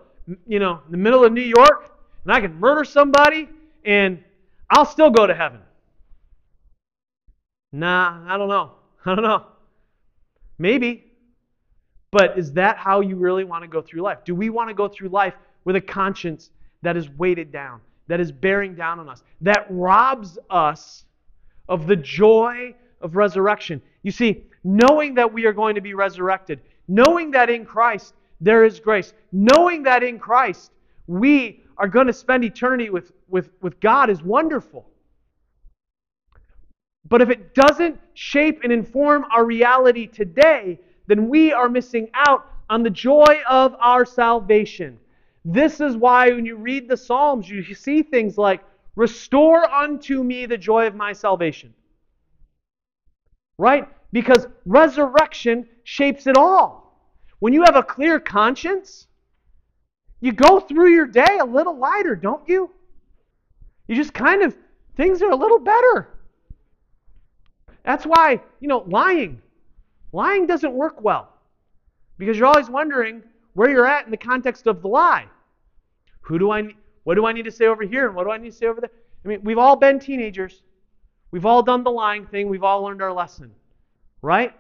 you 0.48 0.60
know, 0.60 0.82
in 0.86 0.92
the 0.92 0.98
middle 0.98 1.24
of 1.24 1.34
New 1.34 1.42
York 1.42 1.89
and 2.24 2.32
I 2.32 2.42
can 2.42 2.60
murder 2.60 2.84
somebody 2.84 3.50
and 3.86 4.24
I'll 4.70 4.86
still 4.86 5.10
go 5.10 5.26
to 5.26 5.34
heaven. 5.34 5.62
Nah, 7.72 8.24
I 8.28 8.38
don't 8.38 8.50
know. 8.50 8.72
I 9.06 9.16
don't 9.16 9.24
know. 9.24 9.46
Maybe. 10.58 11.06
But 12.12 12.38
is 12.38 12.54
that 12.54 12.78
how 12.78 13.02
you 13.02 13.16
really 13.16 13.44
want 13.44 13.64
to 13.64 13.68
go 13.68 13.82
through 13.82 14.02
life? 14.02 14.20
Do 14.26 14.34
we 14.34 14.50
want 14.50 14.70
to 14.70 14.74
go 14.74 14.88
through 14.88 15.10
life 15.10 15.36
with 15.64 15.76
a 15.76 15.82
conscience 15.82 16.50
that 16.82 16.98
is 16.98 17.10
weighted 17.10 17.52
down, 17.52 17.82
that 18.08 18.20
is 18.20 18.32
bearing 18.32 18.74
down 18.74 19.00
on 19.00 19.08
us, 19.10 19.22
that 19.42 19.68
robs 19.70 20.40
us 20.50 21.06
of 21.68 21.86
the 21.86 21.96
joy 21.96 22.74
of 23.02 23.16
resurrection? 23.16 23.82
You 24.02 24.12
see, 24.12 24.44
knowing 24.64 25.14
that 25.16 25.32
we 25.32 25.46
are 25.46 25.54
going 25.54 25.76
to 25.76 25.82
be 25.82 25.94
resurrected, 25.94 26.62
knowing 26.88 27.32
that 27.32 27.50
in 27.50 27.66
Christ 27.66 28.16
there 28.42 28.66
is 28.66 28.80
grace, 28.80 29.14
knowing 29.32 29.84
that 29.84 30.02
in 30.02 30.18
Christ 30.18 30.72
we 31.06 31.64
are 31.80 31.88
going 31.88 32.08
to 32.08 32.14
spend 32.14 32.44
eternity 32.44 32.92
with, 32.92 33.12
with, 33.28 33.50
with 33.62 33.80
God 33.80 34.12
is 34.12 34.22
wonderful. 34.22 34.86
But 37.08 37.22
if 37.22 37.30
it 37.30 37.56
doesn't 37.56 38.00
shape 38.14 38.60
and 38.64 38.72
inform 38.72 39.26
our 39.36 39.44
reality 39.44 40.06
today, 40.06 40.80
then 41.08 41.30
we 41.30 41.52
are 41.54 41.70
missing 41.70 42.10
out 42.14 42.46
on 42.70 42.84
the 42.84 42.90
joy 42.92 43.42
of 43.50 43.76
our 43.80 44.06
salvation. 44.06 45.00
This 45.44 45.80
is 45.80 45.96
why 45.96 46.32
when 46.32 46.46
you 46.46 46.58
read 46.58 46.88
the 46.88 46.98
Psalms, 46.98 47.50
you 47.50 47.64
see 47.74 48.04
things 48.04 48.38
like, 48.38 48.62
Restore 49.00 49.64
unto 49.72 50.22
me 50.24 50.46
the 50.46 50.58
joy 50.58 50.86
of 50.86 50.94
my 50.94 51.14
salvation. 51.14 51.74
Right? 53.58 53.88
Because 54.12 54.46
resurrection 54.66 55.70
shapes 55.86 56.28
it 56.28 56.36
all. 56.36 57.00
When 57.40 57.54
you 57.54 57.64
have 57.64 57.78
a 57.78 57.84
clear 57.84 58.20
conscience, 58.20 59.08
you 60.22 60.32
go 60.32 60.60
through 60.60 60.90
your 60.90 61.06
day 61.06 61.40
a 61.40 61.46
little 61.46 61.78
lighter, 61.78 62.16
don't 62.16 62.48
you? 62.48 62.70
You 63.88 63.96
just 63.96 64.14
kind 64.14 64.44
of, 64.44 64.56
things 64.96 65.22
are 65.22 65.32
a 65.32 65.36
little 65.36 65.60
better. 65.60 66.10
That's 67.84 68.06
why, 68.06 68.42
you 68.60 68.68
know, 68.68 68.84
lying. 68.88 69.42
Lying 70.12 70.46
doesn't 70.46 70.74
work 70.74 71.02
well 71.02 71.30
because 72.18 72.38
you're 72.38 72.48
always 72.48 72.70
wondering 72.70 73.24
where 73.54 73.70
you're 73.70 73.88
at 73.88 74.06
in 74.06 74.12
the 74.12 74.18
context 74.18 74.68
of 74.68 74.82
the 74.82 74.88
lie. 74.88 75.26
Who 76.22 76.38
do 76.38 76.52
I 76.52 76.76
what 77.04 77.16
do 77.16 77.26
I 77.26 77.32
need 77.32 77.46
to 77.46 77.52
say 77.52 77.66
over 77.66 77.84
here 77.84 78.08
and 78.08 78.16
what 78.16 78.26
do 78.26 78.32
I 78.32 78.38
need 78.38 78.52
to 78.52 78.56
say 78.56 78.68
over 78.68 78.82
there? 78.82 78.92
I 79.26 79.28
mean, 79.28 79.40
we've 79.44 79.58
all 79.58 79.76
been 79.76 80.00
teenagers. 80.00 80.62
We've 81.32 81.46
all 81.46 81.64
done 81.64 81.84
the 81.84 81.92
lying 81.92 82.28
thing. 82.28 82.50
We've 82.50 82.64
all 82.64 82.84
learned 82.84 83.02
our 83.02 83.14
lesson. 83.14 83.52
Right? 84.22 84.54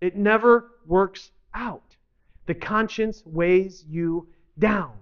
It 0.00 0.16
never 0.16 0.72
works 0.86 1.30
out. 1.54 1.96
The 2.46 2.54
conscience 2.54 3.22
weighs 3.26 3.84
you 3.88 4.26
down. 4.58 4.92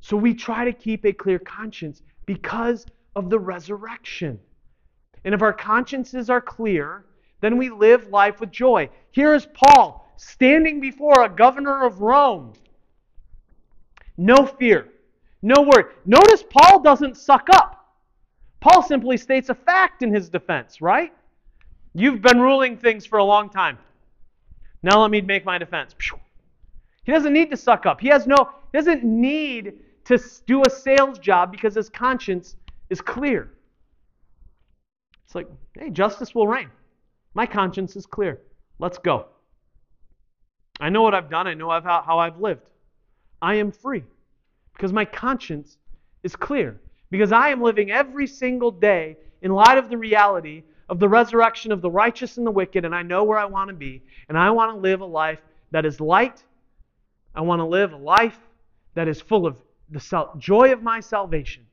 So 0.00 0.16
we 0.16 0.34
try 0.34 0.64
to 0.64 0.72
keep 0.72 1.04
a 1.04 1.12
clear 1.12 1.38
conscience 1.38 2.02
because 2.26 2.86
of 3.14 3.30
the 3.30 3.38
resurrection. 3.38 4.38
And 5.24 5.34
if 5.34 5.42
our 5.42 5.52
consciences 5.52 6.30
are 6.30 6.40
clear, 6.40 7.04
then 7.40 7.56
we 7.56 7.70
live 7.70 8.08
life 8.08 8.40
with 8.40 8.50
joy. 8.50 8.88
Here 9.10 9.34
is 9.34 9.46
Paul 9.54 10.10
standing 10.16 10.80
before 10.80 11.24
a 11.24 11.28
governor 11.28 11.84
of 11.84 12.00
Rome. 12.00 12.54
No 14.16 14.46
fear, 14.46 14.88
no 15.42 15.62
worry. 15.62 15.84
Notice 16.04 16.42
Paul 16.48 16.80
doesn't 16.80 17.16
suck 17.16 17.48
up. 17.52 17.94
Paul 18.60 18.82
simply 18.82 19.16
states 19.16 19.50
a 19.50 19.54
fact 19.54 20.02
in 20.02 20.12
his 20.12 20.28
defense, 20.28 20.80
right? 20.80 21.12
You've 21.94 22.22
been 22.22 22.40
ruling 22.40 22.76
things 22.76 23.06
for 23.06 23.18
a 23.18 23.24
long 23.24 23.48
time. 23.50 23.78
Now 24.82 25.00
let 25.00 25.10
me 25.10 25.20
make 25.20 25.44
my 25.44 25.58
defense. 25.58 25.94
He 27.08 27.14
doesn't 27.14 27.32
need 27.32 27.48
to 27.48 27.56
suck 27.56 27.86
up. 27.86 28.02
He 28.02 28.08
has 28.08 28.26
no 28.26 28.50
he 28.70 28.76
doesn't 28.76 29.02
need 29.02 29.78
to 30.04 30.18
do 30.46 30.62
a 30.66 30.68
sales 30.68 31.18
job 31.18 31.50
because 31.50 31.74
his 31.74 31.88
conscience 31.88 32.56
is 32.90 33.00
clear. 33.00 33.48
It's 35.24 35.34
like, 35.34 35.48
hey, 35.72 35.88
justice 35.88 36.34
will 36.34 36.46
reign. 36.46 36.68
My 37.32 37.46
conscience 37.46 37.96
is 37.96 38.04
clear. 38.04 38.42
Let's 38.78 38.98
go. 38.98 39.24
I 40.80 40.90
know 40.90 41.00
what 41.00 41.14
I've 41.14 41.30
done. 41.30 41.46
I 41.46 41.54
know 41.54 41.70
how 41.80 42.18
I've 42.18 42.42
lived. 42.42 42.68
I 43.40 43.54
am 43.54 43.72
free 43.72 44.04
because 44.74 44.92
my 44.92 45.06
conscience 45.06 45.78
is 46.24 46.36
clear. 46.36 46.78
Because 47.10 47.32
I 47.32 47.48
am 47.48 47.62
living 47.62 47.90
every 47.90 48.26
single 48.26 48.70
day 48.70 49.16
in 49.40 49.50
light 49.50 49.78
of 49.78 49.88
the 49.88 49.96
reality 49.96 50.62
of 50.90 50.98
the 50.98 51.08
resurrection 51.08 51.72
of 51.72 51.80
the 51.80 51.90
righteous 51.90 52.36
and 52.36 52.46
the 52.46 52.50
wicked, 52.50 52.84
and 52.84 52.94
I 52.94 53.00
know 53.00 53.24
where 53.24 53.38
I 53.38 53.46
want 53.46 53.68
to 53.68 53.74
be, 53.74 54.02
and 54.28 54.36
I 54.36 54.50
want 54.50 54.74
to 54.74 54.78
live 54.78 55.00
a 55.00 55.06
life 55.06 55.40
that 55.70 55.86
is 55.86 56.02
light 56.02 56.44
I 57.38 57.42
want 57.42 57.60
to 57.60 57.64
live 57.64 57.92
a 57.92 57.96
life 57.96 58.38
that 58.96 59.06
is 59.06 59.20
full 59.20 59.46
of 59.46 59.56
the 59.90 60.28
joy 60.38 60.72
of 60.72 60.82
my 60.82 60.98
salvation. 60.98 61.64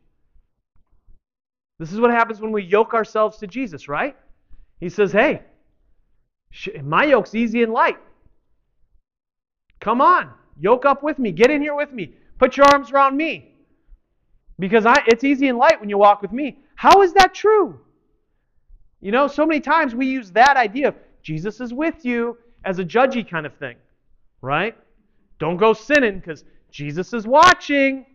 This 1.79 1.91
is 1.91 1.99
what 1.99 2.11
happens 2.11 2.39
when 2.39 2.51
we 2.51 2.63
yoke 2.63 2.93
ourselves 2.93 3.39
to 3.39 3.47
Jesus, 3.47 3.89
right? 3.89 4.15
He 4.79 4.89
says, 4.89 5.11
Hey, 5.11 5.41
my 6.83 7.05
yoke's 7.05 7.33
easy 7.33 7.63
and 7.63 7.73
light. 7.73 7.97
Come 9.81 10.01
on, 10.01 10.29
yoke 10.59 10.85
up 10.85 11.01
with 11.01 11.17
me. 11.17 11.31
Get 11.31 11.49
in 11.49 11.61
here 11.63 11.75
with 11.75 11.91
me. 11.91 12.13
Put 12.37 12.57
your 12.57 12.67
arms 12.71 12.91
around 12.91 13.17
me. 13.17 13.55
Because 14.59 14.85
I, 14.85 15.03
it's 15.07 15.23
easy 15.23 15.49
and 15.49 15.57
light 15.57 15.79
when 15.79 15.89
you 15.89 15.97
walk 15.97 16.21
with 16.21 16.31
me. 16.31 16.59
How 16.75 17.01
is 17.01 17.13
that 17.13 17.33
true? 17.33 17.79
You 19.01 19.11
know, 19.11 19.27
so 19.27 19.47
many 19.47 19.61
times 19.61 19.95
we 19.95 20.05
use 20.05 20.31
that 20.33 20.57
idea 20.57 20.89
of 20.89 20.95
Jesus 21.23 21.59
is 21.59 21.73
with 21.73 22.05
you 22.05 22.37
as 22.63 22.77
a 22.77 22.85
judgy 22.85 23.27
kind 23.27 23.47
of 23.47 23.55
thing. 23.55 23.77
right? 24.41 24.75
Don't 25.39 25.57
go 25.57 25.73
sinning 25.73 26.19
because 26.19 26.43
Jesus 26.71 27.13
is 27.13 27.27
watching. 27.27 28.05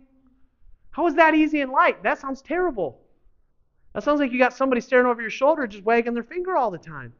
How 0.90 1.06
is 1.06 1.14
that 1.14 1.34
easy 1.34 1.60
and 1.60 1.70
light? 1.70 2.02
That 2.02 2.18
sounds 2.18 2.42
terrible. 2.42 3.00
That 3.94 4.02
sounds 4.02 4.20
like 4.20 4.32
you 4.32 4.38
got 4.38 4.52
somebody 4.52 4.80
staring 4.80 5.06
over 5.06 5.20
your 5.20 5.30
shoulder 5.30 5.66
just 5.66 5.84
wagging 5.84 6.14
their 6.14 6.22
finger 6.22 6.56
all 6.56 6.70
the 6.70 6.78
time. 6.78 7.12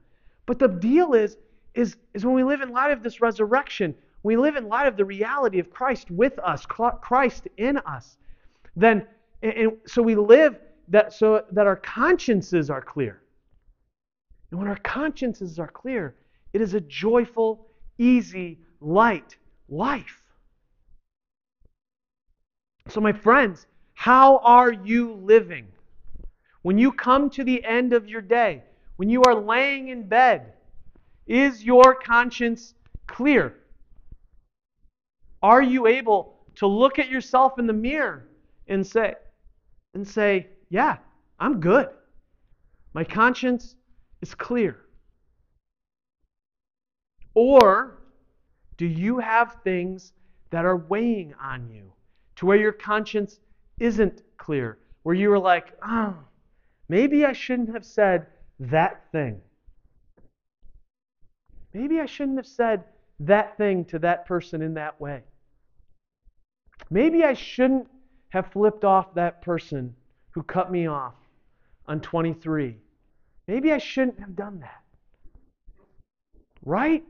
But 0.47 0.59
the 0.59 0.69
deal 0.69 1.15
is, 1.15 1.37
is, 1.75 1.97
is 2.15 2.25
when 2.25 2.35
we 2.35 2.45
live 2.45 2.61
in 2.61 2.71
light 2.71 2.93
of 2.93 3.03
this 3.03 3.21
resurrection, 3.21 3.95
we 4.23 4.37
live 4.37 4.57
in 4.57 4.69
light 4.69 4.87
of 4.87 4.97
the 4.97 5.05
reality 5.05 5.59
of 5.59 5.71
Christ 5.71 6.11
with 6.11 6.39
us, 6.39 6.67
Christ 6.67 7.49
in 7.57 7.79
us, 7.79 8.17
then 8.77 9.07
and 9.43 9.73
so 9.87 10.03
we 10.03 10.15
live 10.15 10.59
that 10.89 11.13
so 11.13 11.45
that 11.53 11.67
our 11.67 11.77
consciences 11.77 12.69
are 12.69 12.83
clear. 12.83 13.23
And 14.51 14.59
when 14.59 14.69
our 14.69 14.77
consciences 14.77 15.59
are 15.59 15.69
clear, 15.69 16.17
it 16.53 16.61
is 16.61 16.75
a 16.75 16.81
joyful, 16.81 17.69
easy, 17.99 18.59
light 18.81 19.37
life. 19.71 20.23
So, 22.89 23.01
my 23.01 23.13
friends, 23.13 23.67
how 23.95 24.39
are 24.39 24.73
you 24.73 25.15
living? 25.15 25.69
When 26.63 26.77
you 26.77 26.93
come 26.93 27.31
to 27.31 27.45
the 27.45 27.65
end 27.65 27.93
of 27.93 28.09
your 28.09 28.21
day, 28.21 28.65
when 28.97 29.09
you 29.09 29.23
are 29.23 29.35
laying 29.35 29.89
in 29.89 30.09
bed, 30.09 30.53
is 31.27 31.63
your 31.63 31.95
conscience 31.95 32.75
clear? 33.07 33.55
Are 35.43 35.63
you 35.63 35.87
able 35.87 36.37
to 36.57 36.67
look 36.67 36.99
at 36.99 37.09
yourself 37.09 37.59
in 37.59 37.67
the 37.67 37.73
mirror 37.73 38.29
and 38.69 38.87
say, 38.87 39.15
and 39.95 40.07
say, 40.07 40.49
yeah, 40.69 40.99
I'm 41.39 41.61
good. 41.61 41.89
My 42.93 43.05
conscience 43.05 43.77
is 44.21 44.35
clear. 44.35 44.77
Or 47.35 48.00
do 48.81 48.87
you 48.87 49.19
have 49.19 49.59
things 49.63 50.15
that 50.49 50.65
are 50.65 50.79
weighing 50.79 51.35
on 51.39 51.69
you 51.69 51.93
to 52.35 52.47
where 52.47 52.57
your 52.57 52.73
conscience 52.73 53.39
isn't 53.79 54.23
clear? 54.39 54.79
Where 55.03 55.15
you 55.15 55.31
are 55.35 55.39
like, 55.39 55.75
oh, 55.87 56.15
maybe 56.89 57.27
I 57.27 57.35
shouldn't 57.35 57.75
have 57.75 57.85
said 57.85 58.29
that 58.59 59.03
thing. 59.13 59.43
Maybe 61.75 62.01
I 62.01 62.07
shouldn't 62.07 62.39
have 62.39 62.47
said 62.47 62.85
that 63.19 63.59
thing 63.59 63.85
to 63.85 63.99
that 63.99 64.25
person 64.25 64.63
in 64.63 64.73
that 64.73 64.99
way. 64.99 65.25
Maybe 66.89 67.23
I 67.23 67.35
shouldn't 67.35 67.87
have 68.31 68.47
flipped 68.47 68.87
off 68.87 69.13
that 69.13 69.43
person 69.43 69.95
who 70.31 70.43
cut 70.43 70.73
me 70.73 70.87
off 70.87 71.17
on 71.87 72.01
23. 72.01 72.79
Maybe 73.47 73.73
I 73.75 73.79
shouldn't 73.79 74.21
have 74.21 74.35
done 74.35 74.61
that. 74.61 74.81
Right? 76.65 77.05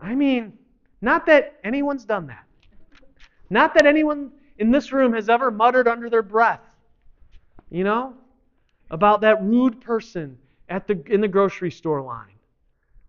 I 0.00 0.14
mean, 0.14 0.52
not 1.00 1.26
that 1.26 1.58
anyone's 1.64 2.04
done 2.04 2.26
that. 2.28 2.44
Not 3.50 3.74
that 3.74 3.86
anyone 3.86 4.32
in 4.58 4.70
this 4.70 4.92
room 4.92 5.12
has 5.12 5.28
ever 5.28 5.50
muttered 5.50 5.88
under 5.88 6.08
their 6.08 6.22
breath, 6.22 6.60
you 7.70 7.84
know, 7.84 8.14
about 8.90 9.20
that 9.22 9.42
rude 9.42 9.80
person 9.80 10.38
at 10.68 10.86
the, 10.86 11.02
in 11.06 11.20
the 11.20 11.28
grocery 11.28 11.70
store 11.70 12.00
line, 12.00 12.38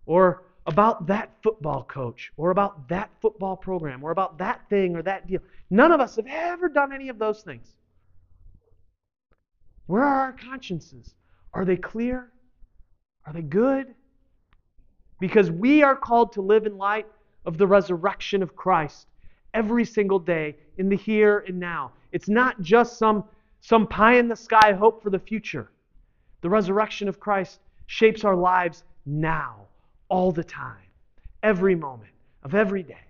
or 0.04 0.42
about 0.66 1.06
that 1.06 1.30
football 1.42 1.84
coach, 1.84 2.32
or 2.36 2.50
about 2.50 2.88
that 2.88 3.10
football 3.20 3.56
program, 3.56 4.02
or 4.02 4.10
about 4.10 4.38
that 4.38 4.68
thing 4.68 4.96
or 4.96 5.02
that 5.02 5.26
deal. 5.26 5.40
None 5.70 5.92
of 5.92 6.00
us 6.00 6.16
have 6.16 6.26
ever 6.26 6.68
done 6.68 6.92
any 6.92 7.08
of 7.08 7.18
those 7.18 7.42
things. 7.42 7.72
Where 9.86 10.02
are 10.02 10.20
our 10.22 10.32
consciences? 10.32 11.14
Are 11.54 11.64
they 11.64 11.76
clear? 11.76 12.32
Are 13.24 13.32
they 13.32 13.42
good? 13.42 13.94
Because 15.20 15.50
we 15.50 15.82
are 15.82 15.96
called 15.96 16.32
to 16.32 16.42
live 16.42 16.66
in 16.66 16.76
light 16.76 17.06
of 17.44 17.58
the 17.58 17.66
resurrection 17.66 18.42
of 18.42 18.54
Christ 18.54 19.06
every 19.54 19.84
single 19.84 20.18
day 20.18 20.56
in 20.76 20.88
the 20.88 20.96
here 20.96 21.44
and 21.48 21.58
now. 21.58 21.92
It's 22.12 22.28
not 22.28 22.60
just 22.60 22.98
some, 22.98 23.24
some 23.60 23.86
pie 23.86 24.16
in 24.16 24.28
the 24.28 24.36
sky 24.36 24.72
hope 24.72 25.02
for 25.02 25.10
the 25.10 25.18
future. 25.18 25.70
The 26.42 26.50
resurrection 26.50 27.08
of 27.08 27.18
Christ 27.18 27.60
shapes 27.86 28.24
our 28.24 28.36
lives 28.36 28.84
now, 29.06 29.66
all 30.08 30.32
the 30.32 30.44
time, 30.44 30.88
every 31.42 31.74
moment 31.74 32.12
of 32.42 32.54
every 32.54 32.82
day. 32.82 33.06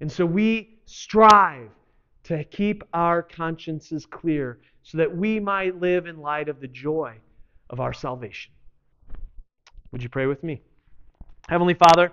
And 0.00 0.10
so 0.10 0.24
we 0.24 0.78
strive 0.84 1.70
to 2.24 2.44
keep 2.44 2.84
our 2.92 3.22
consciences 3.22 4.04
clear 4.04 4.58
so 4.82 4.98
that 4.98 5.16
we 5.16 5.40
might 5.40 5.80
live 5.80 6.06
in 6.06 6.20
light 6.20 6.48
of 6.48 6.60
the 6.60 6.68
joy 6.68 7.14
of 7.70 7.80
our 7.80 7.92
salvation. 7.92 8.52
Would 9.92 10.02
you 10.02 10.08
pray 10.08 10.26
with 10.26 10.42
me? 10.42 10.60
Heavenly 11.48 11.74
Father, 11.74 12.12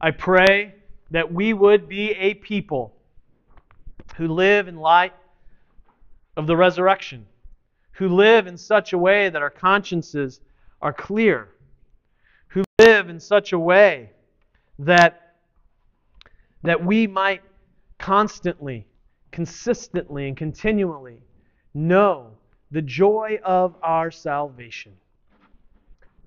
I 0.00 0.10
pray 0.10 0.74
that 1.10 1.32
we 1.32 1.52
would 1.52 1.88
be 1.88 2.10
a 2.10 2.34
people 2.34 2.94
who 4.16 4.28
live 4.28 4.68
in 4.68 4.76
light 4.76 5.14
of 6.36 6.46
the 6.46 6.56
resurrection, 6.56 7.26
who 7.92 8.08
live 8.08 8.46
in 8.46 8.58
such 8.58 8.92
a 8.92 8.98
way 8.98 9.30
that 9.30 9.40
our 9.40 9.50
consciences 9.50 10.40
are 10.82 10.92
clear, 10.92 11.48
who 12.48 12.62
live 12.78 13.08
in 13.08 13.18
such 13.18 13.52
a 13.52 13.58
way 13.58 14.10
that, 14.78 15.36
that 16.62 16.84
we 16.84 17.06
might 17.06 17.42
constantly, 17.98 18.86
consistently, 19.30 20.28
and 20.28 20.36
continually 20.36 21.22
know 21.72 22.32
the 22.70 22.82
joy 22.82 23.38
of 23.42 23.74
our 23.82 24.10
salvation. 24.10 24.92